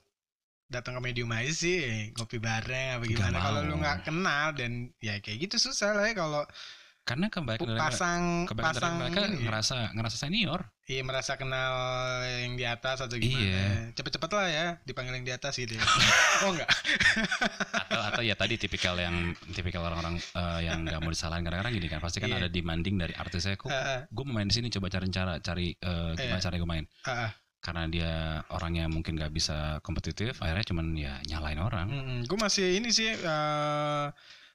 datang 0.70 0.94
ke 0.96 1.02
medium 1.02 1.34
aja 1.34 1.50
sih, 1.50 2.14
ngopi 2.14 2.38
bareng 2.38 2.96
apa 2.96 3.04
gimana. 3.04 3.38
Kalau 3.42 3.60
lu 3.66 3.76
nggak 3.76 4.06
kenal 4.06 4.54
dan 4.54 4.94
ya 5.02 5.18
kayak 5.18 5.50
gitu 5.50 5.58
susah 5.60 5.98
lah 5.98 6.06
ya 6.06 6.14
kalau 6.14 6.46
Karena 7.02 7.26
mereka, 7.26 7.66
pasang 7.74 8.46
kebaikan 8.46 8.70
dari 8.70 8.78
pasang 8.78 8.94
mereka 9.02 9.20
ini, 9.26 9.42
ngerasa 9.42 9.76
ngerasa 9.98 10.18
senior. 10.22 10.62
iya 10.86 11.02
merasa 11.02 11.42
kenal 11.42 11.74
yang 12.46 12.54
di 12.54 12.66
atas 12.70 13.02
atau 13.02 13.18
gimana. 13.18 13.42
Iya. 13.42 13.68
Cepet-cepet 13.98 14.30
lah 14.30 14.46
ya 14.46 14.68
dipanggil 14.86 15.18
yang 15.18 15.26
di 15.26 15.34
atas 15.34 15.58
gitu 15.58 15.74
ya. 15.74 15.82
oh 16.46 16.54
enggak. 16.54 16.70
atau 17.74 18.00
atau 18.14 18.22
ya 18.22 18.38
tadi 18.38 18.62
tipikal 18.62 18.94
yang 18.94 19.34
tipikal 19.50 19.82
orang-orang 19.82 20.22
eh, 20.22 20.60
yang 20.70 20.86
nggak 20.86 21.02
mau 21.02 21.10
disalahin 21.10 21.42
kadang-kadang 21.42 21.74
gini 21.74 21.88
kan 21.90 21.98
pasti 21.98 22.22
kan 22.22 22.30
Iya. 22.30 22.46
ada 22.46 22.50
demanding 22.50 22.96
dari 23.02 23.14
artisnya 23.18 23.58
kok 23.58 23.74
Heeh, 23.74 24.06
gue 24.06 24.24
mau 24.30 24.38
main 24.38 24.46
di 24.46 24.54
sini 24.54 24.70
coba 24.70 24.94
cari 24.94 25.10
cara 25.10 25.34
cari 25.42 25.74
eh, 25.74 26.12
gimana 26.14 26.38
Iya. 26.38 26.46
cara 26.46 26.56
gue 26.58 26.70
main 26.70 26.86
heeh. 26.86 27.30
Karena 27.60 27.84
dia 27.92 28.14
orangnya 28.56 28.88
mungkin 28.88 29.20
nggak 29.20 29.36
bisa 29.36 29.84
kompetitif 29.84 30.40
akhirnya 30.40 30.66
cuman 30.72 30.96
ya 30.96 31.20
nyalain 31.28 31.60
orang 31.60 31.88
Gue 32.24 32.40
masih 32.40 32.80
ini 32.80 32.90
sih 32.92 33.12
eh, 33.12 34.06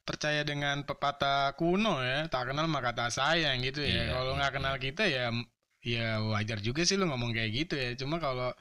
percaya 0.04 0.44
dengan 0.44 0.84
pepatah 0.84 1.56
kuno 1.56 2.04
ya, 2.04 2.28
tak 2.28 2.52
kenal 2.52 2.68
maka 2.68 2.92
tak 2.92 3.10
sayang 3.10 3.64
gitu 3.64 3.80
ya. 3.80 3.88
Iya, 3.88 4.04
kalau 4.12 4.32
nggak 4.36 4.52
iya. 4.52 4.56
kenal 4.60 4.74
kita 4.76 5.04
ya 5.08 5.24
ya 5.84 6.08
wajar 6.32 6.60
juga 6.60 6.84
sih 6.84 6.96
lu 7.00 7.08
ngomong 7.08 7.32
kayak 7.32 7.50
gitu 7.52 7.74
ya. 7.74 7.96
Cuma 7.96 8.20
kalau 8.20 8.52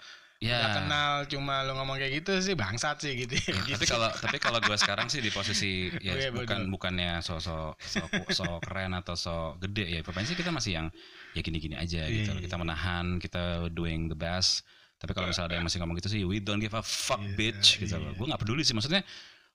ya 0.44 0.60
nggak 0.60 0.76
kenal 0.84 1.14
cuma 1.32 1.64
lu 1.64 1.72
ngomong 1.80 1.96
kayak 1.96 2.20
gitu 2.20 2.34
sih 2.44 2.56
bangsat 2.60 3.00
sih 3.00 3.16
gitu. 3.16 3.32
ya. 3.40 3.56
tapi 3.56 3.88
gitu. 3.88 3.96
kalau 3.96 4.10
tapi 4.12 4.38
kalau 4.44 4.60
gue 4.60 4.76
sekarang 4.76 5.08
sih 5.08 5.24
di 5.24 5.32
posisi 5.32 5.88
ya 6.04 6.20
Iya, 6.20 6.36
bukan 6.36 6.68
betul. 6.68 6.74
bukannya 6.76 7.24
so 7.24 7.40
so 7.40 7.80
so, 7.80 8.04
so 8.28 8.60
keren 8.60 8.92
atau 8.92 9.16
so 9.16 9.56
gede 9.64 9.88
ya 9.88 10.00
potensi 10.04 10.36
kita 10.36 10.52
masih 10.52 10.84
yang 10.84 10.88
ya 11.32 11.40
gini-gini 11.40 11.80
aja 11.80 12.04
Iya, 12.04 12.28
gitu 12.28 12.32
iya. 12.36 12.42
kita 12.44 12.56
menahan 12.60 13.24
kita 13.24 13.72
doing 13.72 14.12
the 14.12 14.18
best 14.20 14.68
tapi 15.00 15.16
kalau 15.16 15.32
misalnya 15.32 15.56
ada 15.56 15.56
yang 15.64 15.66
masih 15.68 15.80
ngomong 15.80 15.96
gitu 16.04 16.10
sih 16.12 16.22
we 16.28 16.44
don't 16.44 16.60
give 16.60 16.76
a 16.76 16.84
fuck 16.84 17.24
Iya, 17.24 17.36
bitch 17.40 17.80
gitu 17.80 17.96
loh 17.96 18.12
iya. 18.12 18.18
gue 18.20 18.26
nggak 18.28 18.42
peduli 18.44 18.68
sih 18.68 18.76
maksudnya 18.76 19.02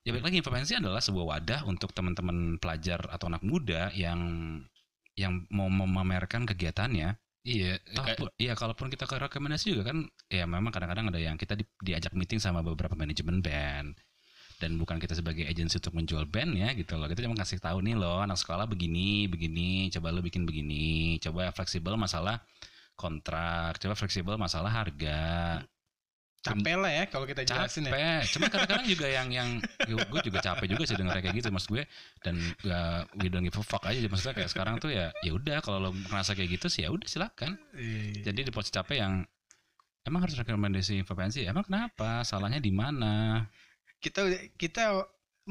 ya 0.01 0.09
balik 0.15 0.25
lagi 0.31 0.37
Infopensi 0.41 0.73
adalah 0.73 1.03
sebuah 1.05 1.25
wadah 1.37 1.61
untuk 1.69 1.93
teman-teman 1.93 2.57
pelajar 2.57 3.03
atau 3.13 3.29
anak 3.29 3.45
muda 3.45 3.93
yang 3.93 4.17
yang 5.19 5.43
mau 5.51 5.67
memamerkan 5.67 6.47
kegiatannya 6.47 7.19
Iya, 7.47 7.79
pu- 8.19 8.27
Iya, 8.35 8.53
kalaupun 8.59 8.87
kita 8.91 9.07
ke 9.07 9.15
rekomendasi 9.15 9.71
juga 9.71 9.83
kan, 9.89 9.97
ya 10.27 10.43
memang 10.43 10.71
kadang-kadang 10.75 11.07
ada 11.09 11.19
yang 11.19 11.35
kita 11.39 11.55
di- 11.55 11.67
diajak 11.79 12.11
meeting 12.13 12.37
sama 12.43 12.59
beberapa 12.61 12.93
manajemen 12.99 13.39
band 13.39 13.95
dan 14.59 14.71
bukan 14.75 14.99
kita 14.99 15.15
sebagai 15.15 15.47
agensi 15.47 15.79
untuk 15.79 15.95
menjual 15.95 16.27
band 16.27 16.51
ya 16.59 16.69
gitu 16.75 16.99
loh. 16.99 17.07
Kita 17.07 17.23
cuma 17.25 17.35
kasih 17.39 17.59
tahu 17.63 17.79
nih 17.79 17.95
loh, 17.95 18.19
anak 18.19 18.35
sekolah 18.39 18.67
begini, 18.67 19.31
begini, 19.31 19.87
coba 19.95 20.11
lo 20.11 20.19
bikin 20.19 20.43
begini, 20.43 21.15
coba 21.23 21.51
fleksibel 21.55 21.95
masalah 21.95 22.43
kontrak, 22.99 23.79
coba 23.79 23.95
fleksibel 23.95 24.35
masalah 24.35 24.71
harga. 24.71 25.19
Capek 26.39 26.75
lah 26.79 26.91
ya 26.91 27.03
kalau 27.11 27.27
kita 27.27 27.43
jelasin 27.43 27.87
ya. 27.87 27.91
Capek, 27.91 28.21
cuma 28.31 28.45
kadang-kadang 28.47 28.87
juga 28.87 29.07
yang 29.11 29.27
yang 29.27 29.49
gue 29.85 30.19
juga 30.23 30.39
capek 30.39 30.67
juga 30.71 30.83
sih 30.87 30.95
denger 30.95 31.19
kayak 31.19 31.35
gitu 31.35 31.49
maksud 31.51 31.69
gue 31.75 31.83
dan 32.23 32.35
ya 32.63 33.03
we 33.19 33.27
don't 33.27 33.43
give 33.43 33.59
a 33.59 33.63
fuck 33.63 33.83
aja 33.83 33.99
maksudnya 34.07 34.35
kayak 34.39 34.49
sekarang 34.51 34.79
tuh 34.79 34.87
ya 34.91 35.11
ya 35.19 35.31
udah 35.35 35.59
kalau 35.59 35.77
lo 35.83 35.89
ngerasa 35.91 36.39
kayak 36.39 36.55
gitu 36.55 36.71
sih 36.71 36.87
ya 36.87 36.95
udah 36.95 37.07
silakan 37.11 37.59
Iya. 37.75 38.31
jadi 38.31 38.47
di 38.47 38.51
posisi 38.55 38.71
capek 38.71 38.97
yang 39.03 39.13
emang 40.07 40.25
harus 40.25 40.39
rekomendasi 40.39 40.97
intervensi. 41.05 41.43
Emang 41.45 41.67
kenapa? 41.67 42.23
Salahnya 42.25 42.57
di 42.57 42.71
mana? 42.73 43.45
kita 43.99 44.23
kita 44.55 44.95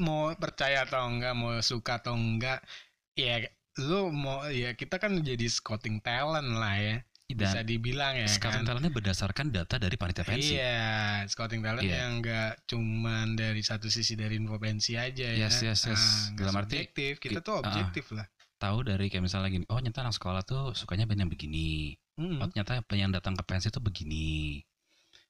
mau 0.01 0.33
percaya 0.33 0.81
atau 0.83 1.05
enggak 1.05 1.37
mau 1.37 1.53
suka 1.61 2.01
atau 2.01 2.17
enggak 2.17 2.65
ya 3.13 3.45
lu 3.77 4.09
mau 4.09 4.41
ya 4.49 4.73
kita 4.73 4.97
kan 4.97 5.13
jadi 5.21 5.45
scouting 5.45 6.01
talent 6.01 6.57
lah 6.57 6.73
ya 6.75 6.97
bisa 7.31 7.61
Dan 7.61 7.67
dibilang 7.67 8.13
ya 8.15 8.25
scouting 8.25 8.61
kan 8.61 8.67
talentnya 8.67 8.89
berdasarkan 8.89 9.45
data 9.49 9.75
dari 9.75 9.95
panitia 9.95 10.23
pensi. 10.23 10.53
iya 10.53 10.81
scouting 11.23 11.61
talent 11.61 11.81
Iya. 11.81 11.95
yang 12.01 12.11
enggak 12.17 12.57
cuman 12.65 13.33
dari 13.33 13.61
satu 13.61 13.85
sisi 13.85 14.13
dari 14.13 14.35
info 14.35 14.57
pensi 14.57 14.93
aja 14.93 15.29
ya 15.29 15.45
Yes, 15.45 15.61
yes, 15.61 15.85
yes. 15.85 15.95
Ah, 15.95 16.09
nggak 16.31 16.41
Dalam 16.41 16.55
arti, 16.57 16.69
subjektif 16.75 17.13
kita 17.19 17.39
ki- 17.39 17.45
tuh 17.45 17.53
ah, 17.53 17.61
objektif 17.61 18.05
lah 18.11 18.25
Tahu 18.57 18.77
dari 18.83 19.07
kayak 19.07 19.23
misalnya 19.23 19.47
gini, 19.47 19.63
oh 19.65 19.79
nyata 19.79 20.01
anak 20.01 20.11
sekolah 20.13 20.43
tuh 20.43 20.73
sukanya 20.73 21.07
band 21.07 21.21
yang 21.21 21.31
begini. 21.31 21.95
Hmm. 22.13 22.37
Oh 22.37 22.45
ternyata 22.45 22.75
yang 22.91 23.07
datang 23.07 23.31
ke 23.31 23.39
pensi 23.41 23.71
tuh 23.71 23.79
begini. 23.79 24.59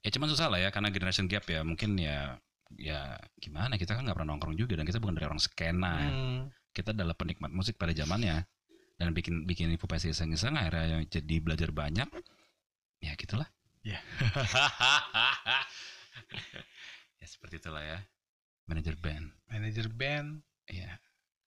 Ya 0.02 0.10
cuman 0.10 0.26
susah 0.28 0.50
lah 0.50 0.58
ya 0.58 0.70
karena 0.70 0.90
generation 0.90 1.30
gap 1.30 1.46
ya. 1.46 1.62
Mungkin 1.62 1.94
ya 1.96 2.42
ya 2.74 3.14
gimana 3.36 3.76
kita 3.76 3.94
kan 3.94 4.02
nggak 4.02 4.16
pernah 4.16 4.34
nongkrong 4.34 4.56
juga 4.56 4.74
dan 4.74 4.86
kita 4.86 4.98
bukan 4.98 5.14
dari 5.14 5.28
orang 5.28 5.38
skena. 5.38 5.94
Hmm. 6.02 6.50
kita 6.70 6.90
adalah 6.90 7.14
penikmat 7.14 7.50
musik 7.50 7.76
pada 7.76 7.92
zamannya 7.92 8.46
dan 9.00 9.16
bikin 9.16 9.48
bikin 9.48 9.72
info 9.72 9.88
pensi 9.88 10.12
iseng-iseng 10.12 10.60
akhirnya 10.60 11.00
yang 11.00 11.04
jadi 11.08 11.36
belajar 11.40 11.72
banyak 11.72 12.08
ya 13.00 13.16
gitulah. 13.16 13.48
Ya. 13.80 14.04
ya 17.24 17.26
seperti 17.26 17.64
itulah 17.64 17.82
ya. 17.82 18.04
Manajer 18.68 19.00
band. 19.00 19.32
Manajer 19.48 19.88
band. 19.88 20.44
Ya 20.68 21.00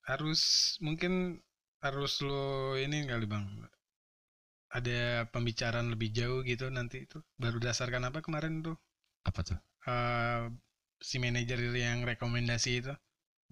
harus 0.07 0.75
mungkin 0.83 1.43
harus 1.83 2.23
lo 2.23 2.75
ini 2.79 3.07
kali 3.07 3.27
bang. 3.27 3.47
Ada 4.73 5.29
pembicaraan 5.29 5.93
lebih 5.93 6.15
jauh 6.17 6.41
gitu 6.47 6.73
nanti 6.73 7.05
itu. 7.05 7.21
Baru 7.37 7.61
dasarkan 7.61 8.09
apa 8.09 8.25
kemarin 8.25 8.65
tuh? 8.65 8.79
Apa 9.29 9.45
tuh? 9.45 9.59
Eh, 9.85 10.49
si 11.03 11.21
manajer 11.21 11.61
yang 11.77 12.09
rekomendasi 12.09 12.71
itu. 12.81 12.95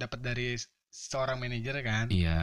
Dapat 0.01 0.25
dari 0.25 0.57
seorang 0.91 1.39
manajer 1.39 1.81
kan 1.81 2.11
iya 2.11 2.37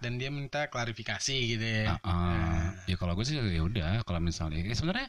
dan 0.00 0.16
dia 0.16 0.32
minta 0.32 0.66
klarifikasi 0.66 1.36
gitu 1.36 1.62
ya 1.62 1.94
Ah, 1.94 2.00
ah. 2.00 2.10
Nah. 2.10 2.64
ya 2.88 2.96
kalau 2.96 3.12
gue 3.12 3.22
sih 3.22 3.36
ya 3.36 3.60
udah 3.60 4.00
kalau 4.02 4.18
misalnya 4.18 4.58
ya 4.58 4.72
sebenarnya 4.72 5.08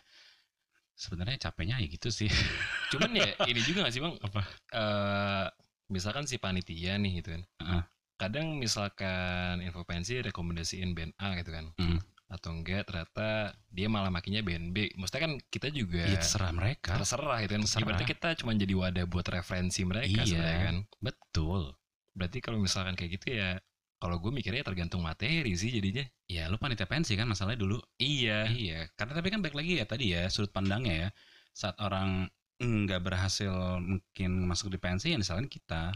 sebenarnya 0.94 1.38
capeknya 1.42 1.76
ya 1.80 1.88
gitu 1.88 2.08
sih 2.10 2.28
Cuman 2.92 3.12
ya 3.12 3.28
ini 3.50 3.60
juga 3.60 3.84
gak 3.84 3.92
sih 3.92 4.00
bang? 4.00 4.14
Apa? 4.22 4.42
Eh 4.72 5.46
misalkan 5.90 6.24
si 6.26 6.38
panitia 6.38 6.96
nih 6.96 7.20
gitu 7.20 7.34
kan. 7.36 7.44
Heeh. 7.60 7.82
Kadang 8.16 8.56
misalkan 8.56 9.60
info 9.60 9.84
pensi 9.84 10.22
rekomendasiin 10.22 10.94
band 10.94 11.12
A 11.18 11.36
gitu 11.36 11.52
kan. 11.52 11.74
Hmm. 11.76 12.00
Atau 12.30 12.54
enggak 12.54 12.88
ternyata 12.88 13.52
dia 13.68 13.88
malah 13.90 14.08
makinya 14.08 14.40
band 14.40 14.72
B. 14.72 14.94
Maksudnya 14.96 15.24
kan 15.28 15.34
kita 15.50 15.68
juga 15.70 16.06
ya 16.06 16.16
terserah 16.22 16.54
mereka 16.54 16.96
terserah 16.96 17.38
gitu 17.44 17.54
kan. 17.58 17.62
Terserah. 17.66 17.84
Ibaratnya 17.84 18.08
kita 18.08 18.28
cuma 18.40 18.52
jadi 18.54 18.74
wadah 18.78 19.06
buat 19.06 19.26
referensi 19.28 19.82
mereka 19.84 20.22
Iya. 20.24 20.72
kan. 20.72 20.78
betul 21.02 21.76
Berarti 22.16 22.40
kalau 22.40 22.58
misalkan 22.64 22.96
kayak 22.96 23.20
gitu 23.22 23.36
ya 23.36 23.60
kalau 24.00 24.20
gue 24.20 24.32
mikirnya 24.32 24.64
tergantung 24.64 25.04
materi 25.04 25.52
sih 25.56 25.72
jadinya. 25.72 26.04
ya 26.26 26.50
lu 26.50 26.58
panitia 26.58 26.90
pensi 26.90 27.14
kan 27.14 27.30
masalahnya 27.30 27.60
dulu 27.62 27.78
Iya. 28.02 28.50
Iya, 28.50 28.80
karena 28.98 29.14
tapi 29.14 29.28
kan 29.30 29.40
baik 29.46 29.54
lagi 29.56 29.78
ya 29.78 29.86
tadi 29.86 30.16
ya 30.16 30.26
sudut 30.32 30.50
pandangnya 30.52 30.96
ya. 30.96 31.10
Saat 31.54 31.78
orang 31.80 32.28
nggak 32.60 33.02
berhasil 33.04 33.52
mungkin 33.84 34.32
masuk 34.48 34.72
di 34.72 34.80
pensi 34.80 35.12
yang 35.12 35.20
disalahin 35.22 35.52
kita. 35.52 35.92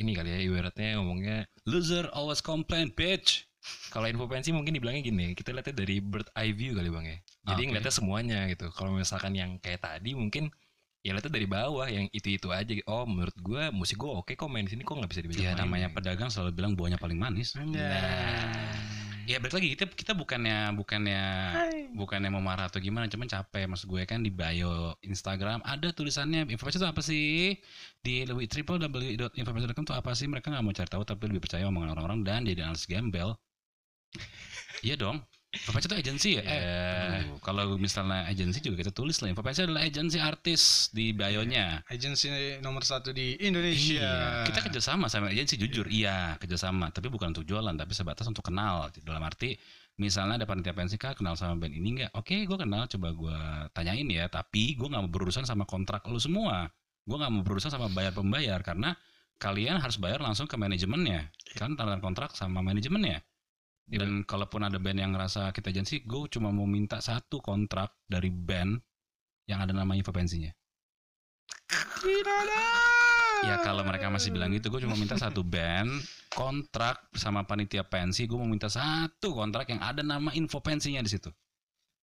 Ini 0.00 0.16
kali 0.16 0.28
ya 0.32 0.38
ibaratnya 0.40 0.96
ngomongnya 0.96 1.44
Loser 1.68 2.08
always 2.16 2.40
complain, 2.40 2.88
bitch. 2.96 3.44
kalau 3.92 4.08
info 4.08 4.24
pensi 4.24 4.48
mungkin 4.56 4.72
dibilangnya 4.72 5.04
gini, 5.04 5.36
kita 5.36 5.52
lihatnya 5.52 5.76
dari 5.84 6.00
bird 6.00 6.24
eye 6.32 6.56
view 6.56 6.72
kali 6.72 6.88
bang 6.88 7.04
ya. 7.04 7.18
Jadi 7.52 7.60
Oke. 7.60 7.68
ngeliatnya 7.68 7.92
semuanya 7.92 8.38
gitu. 8.48 8.72
Kalau 8.72 8.96
misalkan 8.96 9.36
yang 9.36 9.60
kayak 9.60 9.84
tadi 9.84 10.16
mungkin 10.16 10.48
ya 11.00 11.16
lihatnya 11.16 11.32
dari 11.32 11.48
bawah 11.48 11.88
yang 11.88 12.06
itu-itu 12.12 12.52
aja. 12.52 12.72
Oh, 12.88 13.08
menurut 13.08 13.36
gua 13.40 13.72
musik 13.72 13.96
gua 13.96 14.20
oke 14.20 14.36
kok 14.36 14.48
main 14.52 14.68
di 14.68 14.72
sini 14.76 14.84
kok 14.84 14.96
nggak 14.96 15.10
bisa 15.10 15.20
dibajak 15.24 15.40
Ya 15.42 15.52
main. 15.56 15.60
namanya 15.64 15.88
pedagang 15.96 16.28
selalu 16.28 16.52
bilang 16.56 16.72
buahnya 16.76 17.00
paling 17.00 17.16
manis. 17.16 17.56
Nah. 17.56 17.72
Ya 19.28 19.38
balik 19.38 19.54
lagi 19.54 19.78
kita 19.78 19.86
kita 19.94 20.12
bukannya 20.18 20.74
bukannya 20.74 21.22
bukannya 21.94 22.34
mau 22.34 22.42
marah 22.42 22.66
atau 22.66 22.82
gimana, 22.82 23.06
cuman 23.06 23.30
capek 23.30 23.70
maksud 23.70 23.86
gue 23.86 24.02
kan 24.02 24.26
di 24.26 24.30
bio 24.34 24.98
Instagram 25.06 25.62
ada 25.62 25.94
tulisannya 25.94 26.50
informasi 26.50 26.82
itu 26.82 26.88
apa 26.90 26.98
sih 26.98 27.54
di 28.02 28.26
www.informasi.com 28.26 29.86
itu 29.86 29.94
apa 29.94 30.10
sih 30.18 30.26
mereka 30.26 30.50
nggak 30.50 30.64
mau 30.66 30.74
cari 30.74 30.90
tahu 30.90 31.06
tapi 31.06 31.30
lebih 31.30 31.46
percaya 31.46 31.62
omongan 31.70 31.94
orang-orang 31.94 32.26
dan 32.26 32.42
jadi 32.42 32.66
analis 32.66 32.90
gembel. 32.90 33.38
Iya 34.82 34.98
dong. 34.98 35.22
Informasi 35.50 35.90
itu 35.90 35.96
agensi 35.98 36.28
ya. 36.38 36.42
Ya. 36.46 36.54
Eh, 36.54 37.20
kalau 37.42 37.74
misalnya 37.74 38.22
agensi 38.30 38.62
juga 38.62 38.86
kita 38.86 38.94
tulis 38.94 39.18
lah. 39.18 39.34
Informasi 39.34 39.66
adalah 39.66 39.82
agensi 39.82 40.22
artis 40.22 40.94
di 40.94 41.10
bio-nya. 41.10 41.82
Agensi 41.90 42.30
nomor 42.62 42.86
satu 42.86 43.10
di 43.10 43.34
Indonesia. 43.42 43.98
Iya, 43.98 44.46
kita 44.46 44.70
kerjasama 44.70 45.10
sama 45.10 45.26
agensi 45.34 45.58
jujur, 45.58 45.90
iya 45.90 46.38
kerjasama, 46.38 46.94
tapi 46.94 47.10
bukan 47.10 47.34
untuk 47.34 47.42
jualan, 47.42 47.74
tapi 47.74 47.90
sebatas 47.98 48.30
untuk 48.30 48.46
kenal. 48.46 48.94
Dalam 49.02 49.18
arti, 49.26 49.58
misalnya 49.98 50.38
ada 50.38 50.46
panitia 50.46 50.70
pensi 50.70 50.94
kak 50.94 51.18
kenal 51.18 51.34
sama 51.34 51.58
band 51.58 51.74
ini 51.74 51.98
nggak? 51.98 52.14
Oke, 52.14 52.46
gue 52.46 52.54
kenal, 52.54 52.86
coba 52.86 53.08
gue 53.10 53.38
tanyain 53.74 54.06
ya. 54.06 54.30
Tapi 54.30 54.78
gue 54.78 54.86
nggak 54.86 55.02
mau 55.02 55.10
berurusan 55.10 55.42
sama 55.42 55.66
kontrak 55.66 56.06
lu 56.06 56.22
semua. 56.22 56.70
Gue 57.02 57.18
nggak 57.18 57.32
mau 57.34 57.42
berurusan 57.42 57.74
sama 57.74 57.90
bayar 57.90 58.14
pembayar 58.14 58.62
karena 58.62 58.94
kalian 59.42 59.82
harus 59.82 59.98
bayar 59.98 60.22
langsung 60.22 60.46
ke 60.46 60.54
manajemennya. 60.54 61.26
Kan 61.58 61.74
tanda 61.74 61.98
kontrak 61.98 62.38
sama 62.38 62.62
manajemennya. 62.62 63.18
Dan 63.90 64.22
kalaupun 64.22 64.62
ada 64.62 64.78
band 64.78 65.02
yang 65.02 65.10
ngerasa 65.10 65.50
kita 65.50 65.74
agensi, 65.74 66.06
gue 66.06 66.30
cuma 66.30 66.54
mau 66.54 66.66
minta 66.66 67.02
satu 67.02 67.42
kontrak 67.42 67.90
dari 68.06 68.30
band 68.30 68.78
yang 69.50 69.66
ada 69.66 69.74
nama 69.74 69.98
info 69.98 70.14
pensinya. 70.14 70.54
Tidak 71.98 72.36
ada. 72.46 72.62
Ya 73.40 73.56
kalau 73.64 73.82
mereka 73.82 74.12
masih 74.12 74.30
bilang 74.30 74.54
gitu, 74.54 74.70
gue 74.70 74.86
cuma 74.86 74.94
minta 74.94 75.18
satu 75.18 75.42
band 75.42 75.90
kontrak 76.30 77.08
sama 77.18 77.42
panitia 77.42 77.82
pensi, 77.82 78.30
gue 78.30 78.38
mau 78.38 78.46
minta 78.46 78.70
satu 78.70 79.34
kontrak 79.34 79.66
yang 79.74 79.82
ada 79.82 80.06
nama 80.06 80.30
info 80.38 80.62
pensinya 80.62 81.02
di 81.02 81.10
situ. 81.10 81.32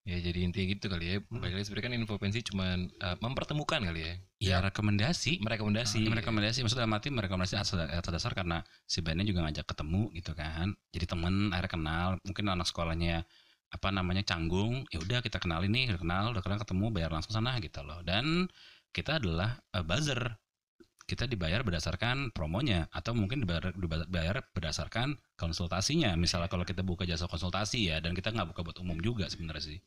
Ya 0.07 0.23
jadi 0.23 0.39
intinya 0.47 0.71
gitu 0.71 0.87
kali 0.87 1.05
ya. 1.11 1.15
Balik 1.27 1.59
lagi 1.59 1.65
sebenarnya 1.67 1.85
kan 1.91 1.93
info 1.99 2.15
pensi 2.15 2.39
cuman 2.39 2.87
eh, 2.87 3.17
mempertemukan 3.19 3.83
kali 3.83 3.99
ya. 4.07 4.13
Ya 4.39 4.57
rekomendasi. 4.63 5.43
Merekomendasi. 5.43 5.99
Ini 5.99 6.15
rekomendasi 6.23 6.63
maksudnya 6.63 6.87
mati 6.87 7.11
merekomendasi 7.11 7.59
atas, 7.59 7.75
atas 7.75 8.11
dasar 8.15 8.31
karena 8.31 8.63
si 8.87 9.03
bandnya 9.03 9.27
juga 9.27 9.43
ngajak 9.43 9.67
ketemu 9.67 10.07
gitu 10.15 10.31
kan. 10.31 10.71
Jadi 10.95 11.05
temen 11.11 11.51
akhirnya 11.51 11.71
kenal, 11.75 12.09
mungkin 12.23 12.45
anak 12.47 12.71
sekolahnya 12.71 13.27
apa 13.67 13.91
namanya 13.91 14.23
canggung, 14.23 14.87
ya 14.87 15.03
udah 15.03 15.19
kita 15.19 15.43
kenal 15.43 15.59
ini, 15.67 15.91
udah 15.91 15.99
kenal, 15.99 16.23
udah 16.31 16.39
kenal 16.39 16.59
ketemu, 16.63 16.85
bayar 16.87 17.11
langsung 17.11 17.35
sana 17.35 17.59
gitu 17.59 17.83
loh. 17.83 17.99
Dan 17.99 18.47
kita 18.95 19.19
adalah 19.19 19.59
uh, 19.75 19.83
buzzer. 19.83 20.39
Kita 21.07 21.23
dibayar 21.23 21.63
berdasarkan 21.63 22.35
promonya 22.35 22.91
atau 22.91 23.15
mungkin 23.15 23.43
dibayar, 23.43 23.71
dibayar 23.75 24.43
berdasarkan 24.51 25.15
konsultasinya. 25.39 26.15
Misalnya 26.19 26.51
kalau 26.51 26.67
kita 26.67 26.83
buka 26.83 27.07
jasa 27.07 27.31
konsultasi 27.31 27.91
ya 27.91 28.03
dan 28.03 28.11
kita 28.11 28.35
nggak 28.35 28.51
buka 28.51 28.63
buat 28.67 28.77
umum 28.83 28.99
juga 28.99 29.27
sebenarnya 29.31 29.75
sih. 29.75 29.79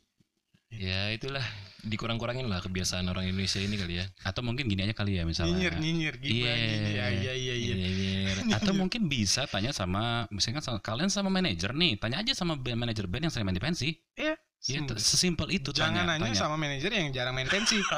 Ya 0.71 1.11
itulah 1.11 1.43
dikurang-kurangin 1.83 2.47
lah 2.47 2.63
kebiasaan 2.63 3.03
orang 3.11 3.27
Indonesia 3.27 3.59
ini 3.59 3.75
kali 3.75 3.99
ya. 3.99 4.07
Atau 4.23 4.47
mungkin 4.47 4.71
gini 4.71 4.87
aja 4.87 4.95
kali 4.95 5.19
ya 5.19 5.27
misalnya. 5.27 5.51
Nyinyir, 5.59 5.75
nyinyir, 5.77 6.15
gimana? 6.17 6.47
Iya. 6.47 6.55
Iya, 6.55 7.07
iya, 7.11 7.33
iya, 7.35 7.55
iya. 7.59 7.75
Nyinyir. 7.75 8.37
atau 8.51 8.73
mungkin 8.75 9.07
bisa 9.07 9.47
tanya 9.47 9.71
sama 9.71 10.27
misalnya 10.29 10.59
kan 10.59 10.65
sama- 10.71 10.83
kalian 10.83 11.11
sama 11.11 11.31
manajer 11.31 11.71
nih 11.71 11.99
tanya 11.99 12.19
aja 12.19 12.33
sama 12.33 12.55
band 12.55 12.83
manajer 12.83 13.07
band 13.07 13.27
yang 13.29 13.33
sering 13.33 13.47
main 13.47 13.55
di 13.55 13.63
pensi 13.63 13.95
Iya. 14.15 14.35
ya 14.35 14.79
Sim- 14.81 14.89
t- 14.91 14.99
sesimpel 14.99 15.49
itu 15.51 15.71
Jangan 15.71 16.03
tanya, 16.05 16.19
nanya 16.19 16.25
tanya. 16.31 16.39
sama 16.39 16.57
manajer 16.57 16.91
yang 16.91 17.09
jarang 17.11 17.35
main 17.35 17.47
pensi. 17.47 17.79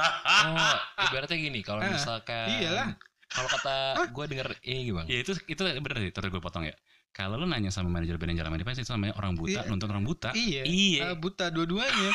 Oh, 0.43 0.77
ibaratnya 1.09 1.39
gini, 1.39 1.61
kalau 1.63 1.81
misalkan 1.83 2.49
iyalah. 2.59 2.97
kalau 3.29 3.49
kata 3.49 3.77
gue 4.13 4.25
denger 4.29 4.49
ini 4.65 4.91
bang, 4.93 5.07
ya 5.09 5.19
itu 5.25 5.33
itu 5.49 5.61
bener 5.63 5.97
sih 6.01 6.13
terus 6.13 6.29
gue 6.29 6.43
potong 6.43 6.69
ya 6.69 6.75
kalau 7.13 7.37
lu 7.41 7.47
nanya 7.49 7.73
sama 7.73 7.89
manajer 7.89 8.17
band 8.21 8.37
yang 8.37 8.45
jarang 8.45 8.53
main 8.53 8.61
itu 8.61 8.93
namanya 8.93 9.15
orang 9.17 9.33
buta 9.35 9.61
Iya. 9.65 9.71
nonton 9.73 9.89
orang 9.89 10.05
buta 10.05 10.31
Iya. 10.37 10.63
iya 10.69 11.03
Eh, 11.13 11.17
buta 11.17 11.49
dua-duanya 11.49 12.11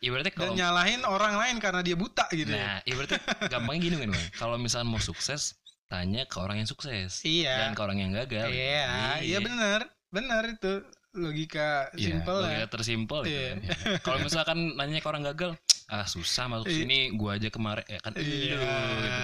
ibaratnya 0.00 0.32
dan 0.32 0.40
kalau 0.40 0.52
nyalahin 0.56 1.00
orang 1.04 1.34
lain 1.36 1.56
karena 1.60 1.80
dia 1.84 1.96
buta 1.96 2.24
gitu. 2.32 2.50
ya. 2.50 2.58
nah 2.58 2.76
ibaratnya 2.84 3.20
gampangnya 3.48 3.80
gini 3.84 3.96
kan 4.00 4.10
kalau 4.36 4.56
misalnya 4.56 4.88
mau 4.88 5.00
sukses 5.00 5.60
tanya 5.86 6.22
ke 6.22 6.38
orang 6.38 6.62
yang 6.62 6.70
sukses, 6.70 7.18
Iya. 7.26 7.66
jangan 7.66 7.74
ke 7.74 7.82
orang 7.82 7.98
yang 7.98 8.10
gagal. 8.14 8.46
Iya, 8.54 9.18
iya 9.26 9.38
benar. 9.42 9.90
Benar 10.14 10.46
itu 10.46 10.86
logika 11.18 11.90
Iya, 11.98 12.22
simpel 12.22 12.36
Logika 12.46 12.62
ya. 12.62 12.66
tersimpel 12.70 13.18
gitu. 13.26 13.34
Iya. 13.34 13.50
kan. 13.50 13.58
Kalau 14.06 14.18
misalkan 14.22 14.58
nanya 14.78 15.02
ke 15.02 15.08
orang 15.10 15.26
gagal, 15.26 15.58
ah 15.90 16.06
susah 16.06 16.46
masuk 16.46 16.66
Iya. 16.66 16.78
sini, 16.80 16.98
gua 17.12 17.34
aja 17.34 17.50
kemarin 17.50 17.82
ya 17.84 17.98
kan 17.98 18.14
Iya. 18.14 18.22
gitu 18.22 18.56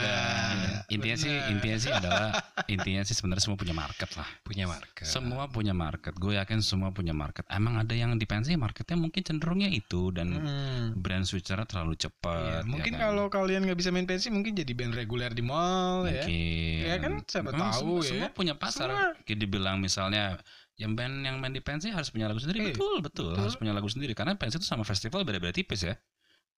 kan. 0.02 0.56
intinya 0.86 1.16
sih 1.16 1.30
bener. 1.30 1.50
intinya 1.50 1.76
sih 1.76 1.90
adalah 1.90 2.28
intinya 2.66 3.02
sih 3.02 3.10
sebenarnya 3.12 3.42
semua 3.42 3.54
punya 3.56 3.70
market 3.72 4.10
lah 4.12 4.28
Punya 4.40 4.64
market. 4.66 5.02
semua 5.04 5.44
punya 5.46 5.70
market 5.72 6.14
gue 6.14 6.34
yakin 6.34 6.58
semua 6.60 6.90
punya 6.90 7.10
market 7.10 7.42
emang 7.48 7.74
ada 7.76 7.90
yang 7.90 8.14
di 8.14 8.22
pensi 8.22 8.54
marketnya 8.54 8.94
mungkin 8.94 9.18
cenderungnya 9.20 9.66
itu 9.68 10.10
dan 10.10 10.28
Hmm. 10.36 10.86
brand 10.94 11.22
switchernya 11.22 11.64
terlalu 11.64 11.94
Iya, 11.94 12.02
cepat 12.04 12.38
ya 12.44 12.58
mungkin 12.64 12.92
kan? 12.92 13.00
kalau 13.04 13.26
kalian 13.26 13.62
nggak 13.62 13.76
bisa 13.76 13.90
main 13.90 14.04
pensi 14.04 14.26
mungkin 14.28 14.52
jadi 14.52 14.72
band 14.72 14.94
reguler 14.94 15.30
di 15.30 15.42
mall 15.42 16.06
ya. 16.06 16.22
Mungkin. 16.22 16.82
Ya 16.82 16.96
kan, 16.96 17.12
siapa 17.24 17.50
tahu 17.50 17.72
semua, 17.72 17.98
ya. 17.98 18.08
Semua 18.08 18.28
punya 18.30 18.54
pasar. 18.54 18.88
Semua. 18.88 19.18
Kayak 19.22 19.38
dibilang 19.40 19.76
misalnya 19.76 20.38
yang 20.76 20.92
band 20.92 21.14
yang 21.20 21.36
main 21.36 21.50
di 21.50 21.58
pensi 21.58 21.88
harus 21.88 22.08
punya 22.08 22.26
lagu 22.26 22.36
sendiri. 22.36 22.60
Iya, 22.60 22.66
betul, 22.72 22.96
betul, 23.00 23.26
betul. 23.32 23.42
harus 23.42 23.56
punya 23.56 23.72
lagu 23.72 23.86
sendiri 23.86 24.12
karena 24.12 24.34
pensi 24.34 24.56
itu 24.56 24.66
sama 24.66 24.82
festival 24.82 25.22
beda-beda 25.22 25.50
tipis 25.50 25.82
ya. 25.82 25.96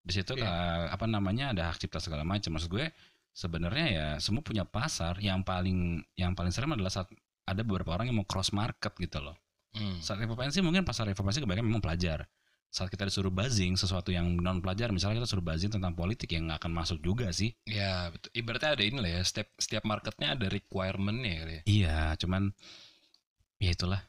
Di 0.08 0.12
situ 0.16 0.32
Iya. 0.34 0.48
ka- 0.48 0.88
apa 0.96 1.04
namanya 1.04 1.52
ada 1.52 1.68
hak 1.68 1.76
cipta 1.76 2.00
segala 2.00 2.24
macam. 2.24 2.56
Maksud 2.56 2.72
gue 2.72 2.88
sebenarnya 3.30 3.86
ya 3.92 4.06
semua 4.18 4.40
punya 4.40 4.64
pasar. 4.64 5.20
Yang 5.20 5.44
paling 5.44 5.78
yang 6.16 6.32
paling 6.32 6.48
serem 6.48 6.72
adalah 6.72 6.88
saat 6.88 7.12
ada 7.44 7.60
beberapa 7.60 7.92
orang 7.92 8.08
yang 8.08 8.16
mau 8.16 8.24
cross 8.24 8.56
market 8.56 8.96
gitu 8.96 9.20
loh. 9.20 9.36
Hmm. 9.76 10.00
Saat 10.00 10.24
info 10.24 10.32
pensi 10.32 10.64
mungkin 10.64 10.80
pasar 10.82 11.04
info 11.06 11.20
pensi 11.20 11.44
kebanyakan 11.44 11.68
memang 11.68 11.84
pelajar. 11.84 12.24
Saat 12.68 12.88
kita 12.88 13.08
disuruh 13.08 13.32
buzzing 13.32 13.76
sesuatu 13.76 14.12
yang 14.12 14.28
non 14.36 14.60
pelajar, 14.60 14.92
misalnya 14.92 15.24
kita 15.24 15.28
suruh 15.28 15.44
buzzing 15.44 15.72
tentang 15.72 15.96
politik 15.96 16.28
yang 16.32 16.48
nggak 16.52 16.60
akan 16.64 16.72
masuk 16.72 17.00
juga 17.00 17.32
sih. 17.32 17.56
Ya 17.64 18.12
betul. 18.12 18.28
Ibaratnya 18.32 18.76
ada 18.76 18.84
ini 18.84 18.98
lah 19.00 19.10
ya. 19.16 19.22
Setiap 19.24 19.48
setiap 19.56 19.84
marketnya 19.88 20.36
ada 20.36 20.46
requirementnya 20.48 21.32
ya. 21.32 21.60
Iya, 21.64 21.98
cuman 22.20 22.52
ya 23.56 23.72
itulah. 23.72 24.00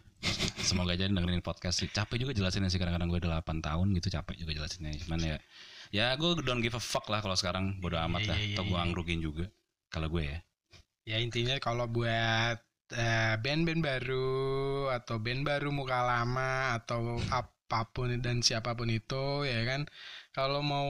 Semoga 0.70 0.94
aja 0.94 1.10
dengerin 1.10 1.42
podcast 1.42 1.82
sih. 1.82 1.90
Capek 1.90 2.22
juga 2.22 2.32
jelasinnya 2.38 2.70
sih 2.70 2.78
kadang-kadang 2.78 3.10
gue 3.10 3.20
udah 3.26 3.42
8 3.42 3.66
tahun 3.66 3.88
gitu 3.98 4.08
capek 4.14 4.36
juga 4.38 4.52
jelasinnya. 4.54 4.94
Cuman 5.02 5.20
ya 5.26 5.38
ya 5.90 6.14
gue 6.14 6.46
don't 6.46 6.62
give 6.62 6.78
a 6.78 6.84
fuck 6.84 7.10
lah 7.10 7.26
kalau 7.26 7.34
sekarang 7.34 7.82
bodo 7.82 7.98
amat 7.98 8.22
Iya, 8.22 8.30
lah. 8.30 8.38
iya, 8.38 8.46
iya, 8.46 8.56
Atau 8.56 8.64
gue 8.70 8.78
iya. 8.78 8.86
ngerugiin 8.86 9.22
juga. 9.26 9.46
Kalau 9.90 10.08
gue 10.14 10.24
ya. 10.30 10.38
Ya 11.10 11.18
intinya 11.18 11.58
kalau 11.58 11.90
buat 11.90 12.62
eh, 12.94 13.36
band-band 13.42 13.82
baru 13.82 14.30
atau 14.94 15.18
band 15.18 15.42
baru 15.42 15.70
muka 15.74 16.06
lama 16.06 16.78
atau 16.78 17.18
apa 17.34 17.90
pun 17.94 18.10
dan 18.22 18.42
siapa 18.42 18.74
pun 18.74 18.90
itu 18.90 19.46
ya 19.46 19.62
kan 19.66 19.86
kalau 20.34 20.62
mau 20.66 20.90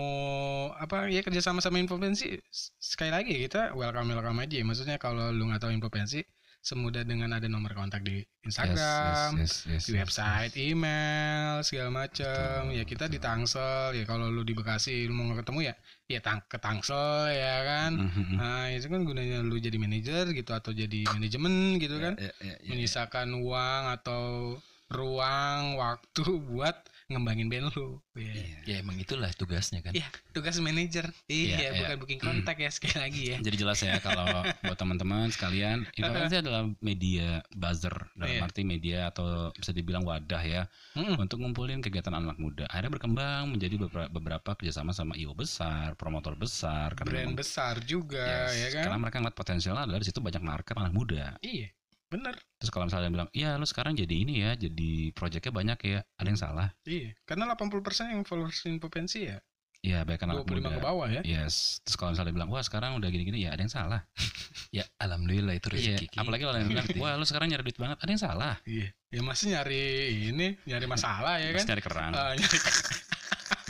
apa 0.76 1.12
ya 1.12 1.20
kerja 1.24 1.44
sama 1.44 1.60
sama 1.60 1.80
Infopensi 1.80 2.40
sekali 2.80 3.12
lagi 3.12 3.36
kita 3.44 3.76
welcome 3.76 4.16
welcome 4.16 4.40
aja 4.40 4.64
maksudnya 4.64 4.96
kalau 4.96 5.28
lu 5.36 5.52
nggak 5.52 5.60
tahu 5.60 5.76
Infopensi 5.76 6.24
semudah 6.60 7.08
dengan 7.08 7.32
ada 7.32 7.48
nomor 7.48 7.72
kontak 7.72 8.04
di 8.04 8.20
Instagram 8.44 9.40
Yes, 9.40 9.64
yes, 9.64 9.68
yes, 9.68 9.84
di 9.88 9.96
yes. 9.96 10.00
website, 10.04 10.54
email, 10.60 11.64
segala 11.64 11.90
macam. 12.04 12.72
Ya 12.76 12.84
kita 12.84 13.08
di 13.08 13.16
betul. 13.20 13.28
Tangsel, 13.32 13.96
ya 13.96 14.04
kalau 14.04 14.28
lu 14.28 14.44
di 14.44 14.52
Bekasi 14.52 15.08
lu 15.08 15.16
mau 15.16 15.32
ketemu 15.36 15.72
ya, 15.72 15.76
ya 16.12 16.20
tang 16.20 16.44
ke 16.46 16.60
Tangsel 16.60 17.32
ya 17.32 17.56
kan. 17.64 17.92
Mhm. 17.96 18.36
Nah, 18.36 18.68
itu 18.76 18.88
kan 18.92 19.02
gunanya 19.08 19.40
lu 19.40 19.56
jadi 19.56 19.76
manajer 19.80 20.32
gitu 20.36 20.52
atau 20.52 20.72
jadi 20.76 21.08
manajemen 21.16 21.80
gitu 21.80 21.96
kan. 22.00 22.20
Ya, 22.20 22.32
ya, 22.32 22.34
ya, 22.44 22.56
ya. 22.60 22.70
Menyisakan 22.72 23.40
uang 23.40 23.84
atau 23.96 24.56
ruang 24.90 25.78
waktu 25.78 26.24
buat 26.44 26.78
ngembangin 27.08 27.50
band 27.50 27.74
lu. 27.74 27.98
Iya. 28.14 28.34
Iya. 28.34 28.60
Ya 28.66 28.76
emang 28.82 28.98
itulah 28.98 29.30
tugasnya 29.34 29.82
kan. 29.82 29.94
Iya. 29.94 30.06
Tugas 30.30 30.58
manajer. 30.58 31.10
Iya, 31.26 31.58
Iya, 31.58 31.70
bukan 31.74 31.90
iya. 31.90 31.98
booking 31.98 32.22
kontak 32.22 32.58
ya 32.58 32.70
sekali 32.70 32.98
lagi 32.98 33.22
ya. 33.34 33.38
Jadi 33.46 33.56
jelas 33.58 33.80
ya 33.80 33.98
kalau 33.98 34.26
buat 34.62 34.78
teman-teman 34.78 35.30
sekalian, 35.30 35.90
informasi 35.92 36.42
adalah 36.42 36.70
media 36.80 37.42
buzzer 37.50 37.94
dalam 38.14 38.30
Iya. 38.30 38.46
arti 38.46 38.62
media 38.62 39.00
atau 39.10 39.50
bisa 39.52 39.72
dibilang 39.72 40.06
wadah 40.06 40.42
ya 40.42 40.62
Mm-mm. 40.94 41.18
untuk 41.18 41.42
ngumpulin 41.42 41.82
kegiatan 41.82 42.14
anak 42.14 42.38
muda. 42.38 42.70
Akhirnya 42.70 42.94
berkembang 42.94 43.50
menjadi 43.50 43.76
beberapa, 43.80 44.10
beberapa 44.10 44.50
kerjasama 44.54 44.94
sama 44.94 45.14
IO 45.16 45.34
besar, 45.34 45.98
promotor 45.98 46.34
besar, 46.34 46.94
Brand 46.94 47.34
memang- 47.34 47.38
besar 47.38 47.82
juga 47.82 48.22
Yes, 48.50 48.54
ya 48.54 48.68
kan. 48.76 48.84
Karena 48.86 49.00
mereka 49.00 49.18
ngeliat 49.18 49.38
potensialnya 49.38 49.84
adalah 49.86 49.98
di 49.98 50.08
situ 50.08 50.22
banyak 50.22 50.42
market 50.42 50.78
anak 50.78 50.94
muda. 50.94 51.38
Iya. 51.42 51.74
Bener. 52.10 52.36
Terus 52.58 52.70
kalau 52.70 52.90
misalnya 52.90 53.10
bilang, 53.10 53.30
iya 53.32 53.54
lu 53.56 53.64
sekarang 53.64 53.94
jadi 53.94 54.12
ini 54.12 54.42
ya, 54.42 54.52
jadi 54.54 55.14
proyeknya 55.14 55.54
banyak 55.54 55.80
ya, 55.84 56.00
ada 56.18 56.28
yang 56.28 56.38
salah. 56.38 56.68
Iya. 56.84 57.14
Karena 57.24 57.46
80% 57.48 58.10
yang 58.10 58.26
followers 58.26 58.66
Infopensi 58.66 59.30
ya 59.30 59.38
Iya, 59.80 60.04
baik 60.04 60.20
anak 60.28 60.44
25 60.44 60.60
muda. 60.60 60.76
ke 60.76 60.82
bawah 60.84 61.08
ya. 61.08 61.22
Yes. 61.24 61.80
Terus 61.88 61.96
kalau 61.96 62.12
misalnya 62.12 62.36
bilang, 62.36 62.52
wah 62.52 62.60
sekarang 62.60 63.00
udah 63.00 63.08
gini-gini, 63.08 63.48
ya 63.48 63.56
ada 63.56 63.64
yang 63.64 63.72
salah. 63.72 64.04
Ya 64.76 64.84
alhamdulillah 65.00 65.56
itu 65.56 65.72
Iya. 65.72 65.96
rezeki. 66.04 66.20
Apalagi 66.20 66.44
kalau 66.44 66.58
yang 66.60 66.68
bilang, 66.68 66.86
wah 67.02 67.16
lu 67.16 67.24
sekarang 67.24 67.48
nyari 67.48 67.64
duit 67.64 67.80
banget, 67.80 67.98
ada 67.98 68.10
yang 68.12 68.20
salah. 68.20 68.54
Iya. 68.68 68.92
Ya 69.08 69.22
masih 69.24 69.56
nyari 69.56 69.84
ini, 70.30 70.48
nyari 70.68 70.86
masalah 70.86 71.40
ya 71.40 71.56
kan. 71.56 71.64
Terus 71.64 71.70
nyari 71.72 71.82
kerang. 71.82 72.12
Ah, 72.12 72.34
nyari- 72.36 72.64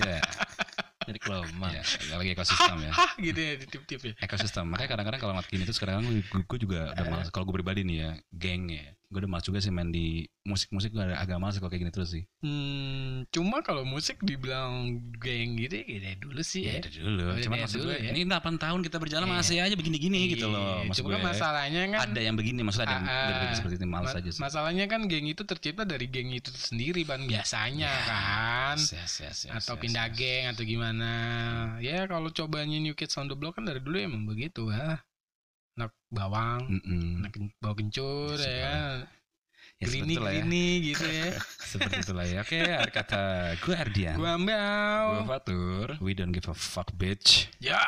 Iya. 0.01 0.19
Jadi 1.09 1.19
Teman. 1.19 1.69
Ya, 1.75 1.83
lagi 2.15 2.31
ekosistem 2.31 2.77
ya. 2.79 2.91
gitu 3.17 3.39
ya 3.39 3.53
ditip-tip 3.57 3.99
ya 4.03 4.13
Ekosistem. 4.25 4.65
Makanya 4.65 4.89
kadang-kadang 4.89 5.19
kalau 5.19 5.33
ngeliat 5.33 5.49
gini 5.49 5.63
tuh 5.63 5.73
sekarang 5.73 6.05
gue, 6.29 6.57
juga 6.57 6.93
udah 6.93 7.05
malas. 7.07 7.27
Kalau 7.29 7.43
gue 7.43 7.55
pribadi 7.55 7.81
nih 7.81 7.97
ya, 7.99 8.09
geng 8.31 8.69
ya. 8.69 8.93
Gue 9.09 9.19
udah 9.19 9.31
malas 9.31 9.41
juga 9.41 9.57
sih 9.57 9.69
main 9.69 9.89
di 9.89 10.21
musik-musik 10.43 10.89
gue 10.91 11.01
agak 11.03 11.35
malas 11.35 11.57
kalau 11.57 11.65
kayak 11.67 11.81
gini 11.81 11.89
terus 11.89 12.09
sih. 12.11 12.23
Hmm, 12.39 13.25
cuma 13.27 13.59
kalau 13.59 13.81
musik 13.81 14.21
dibilang 14.21 14.85
geng 15.15 15.57
gitu 15.57 15.81
ya 15.81 15.97
dari 15.99 16.13
dulu 16.15 16.37
sih 16.39 16.61
Ya, 16.63 16.77
ya. 16.77 16.85
dulu. 16.85 17.25
Dari 17.33 17.49
maksud 17.49 17.79
dulu 17.79 17.89
gue, 17.89 17.97
ya. 17.99 18.11
ini 18.11 18.21
8 18.23 18.37
tahun 18.55 18.79
kita 18.79 18.97
berjalan 18.97 19.25
Iya. 19.25 19.33
masih 19.35 19.57
aja 19.59 19.73
begini-gini 19.73 20.29
gitu 20.29 20.45
loh. 20.45 20.85
Maksud 20.85 21.01
Cuma 21.01 21.09
gue, 21.09 21.17
kan 21.17 21.25
masalahnya 21.27 21.81
kan 21.89 21.99
ada 22.05 22.21
yang 22.21 22.35
begini, 22.35 22.61
maksudnya 22.61 22.85
ada 22.85 22.95
yang 22.95 23.05
lebih 23.33 23.57
seperti 23.57 23.75
ini, 23.75 23.87
males 23.87 24.07
ma- 24.07 24.19
aja 24.21 24.29
sih. 24.29 24.39
masalahnya 24.39 24.85
kan 24.85 25.01
geng 25.03 25.25
itu 25.25 25.41
tercipta 25.43 25.83
dari 25.83 26.05
geng 26.05 26.29
itu 26.29 26.49
sendiri 26.51 27.01
ban 27.01 27.25
biasanya 27.25 27.89
kan. 28.05 28.21
Yes, 28.77 28.93
yes, 28.93 29.13
yes, 29.23 29.37
yes, 29.49 29.55
atau 29.63 29.73
yes, 29.77 29.81
pindah 29.81 30.05
yes. 30.11 30.15
geng 30.19 30.45
atau 30.53 30.63
gimana. 30.67 31.11
Ya 31.81 32.05
kalau 32.05 32.29
cobanya 32.29 32.77
New 32.77 32.93
Kids 32.93 33.17
on 33.17 33.25
the 33.25 33.33
Block 33.33 33.57
kan 33.57 33.65
dari 33.65 33.81
dulu 33.81 33.97
emang 33.97 34.29
begitu 34.29 34.69
ya. 34.69 35.01
Anak 35.79 35.95
bawang, 36.11 36.67
Mm-mm. 36.67 37.23
anak 37.23 37.31
ken- 37.31 37.55
bawa 37.63 37.73
kencur 37.73 38.35
Ya, 38.35 38.51
ya 38.51 38.59
kan. 38.67 38.97
Ya, 39.79 39.85
itulah 39.87 40.33
ya. 40.35 40.43
grini 40.43 40.67
gitu 40.91 41.05
ya. 41.07 41.39
Seperti 41.71 41.95
itulah 42.03 42.25
ya. 42.27 42.43
Oke, 42.43 42.59
ada 42.59 42.91
kata 42.91 43.21
gue 43.63 43.75
Ardian. 43.79 44.19
Gua 44.19 44.35
ambau. 44.35 45.23
Gua 45.23 45.39
Fatur. 45.39 45.87
We 46.03 46.11
don't 46.11 46.35
give 46.35 46.51
a 46.51 46.55
fuck 46.57 46.91
bitch. 46.91 47.47
Ya. 47.63 47.79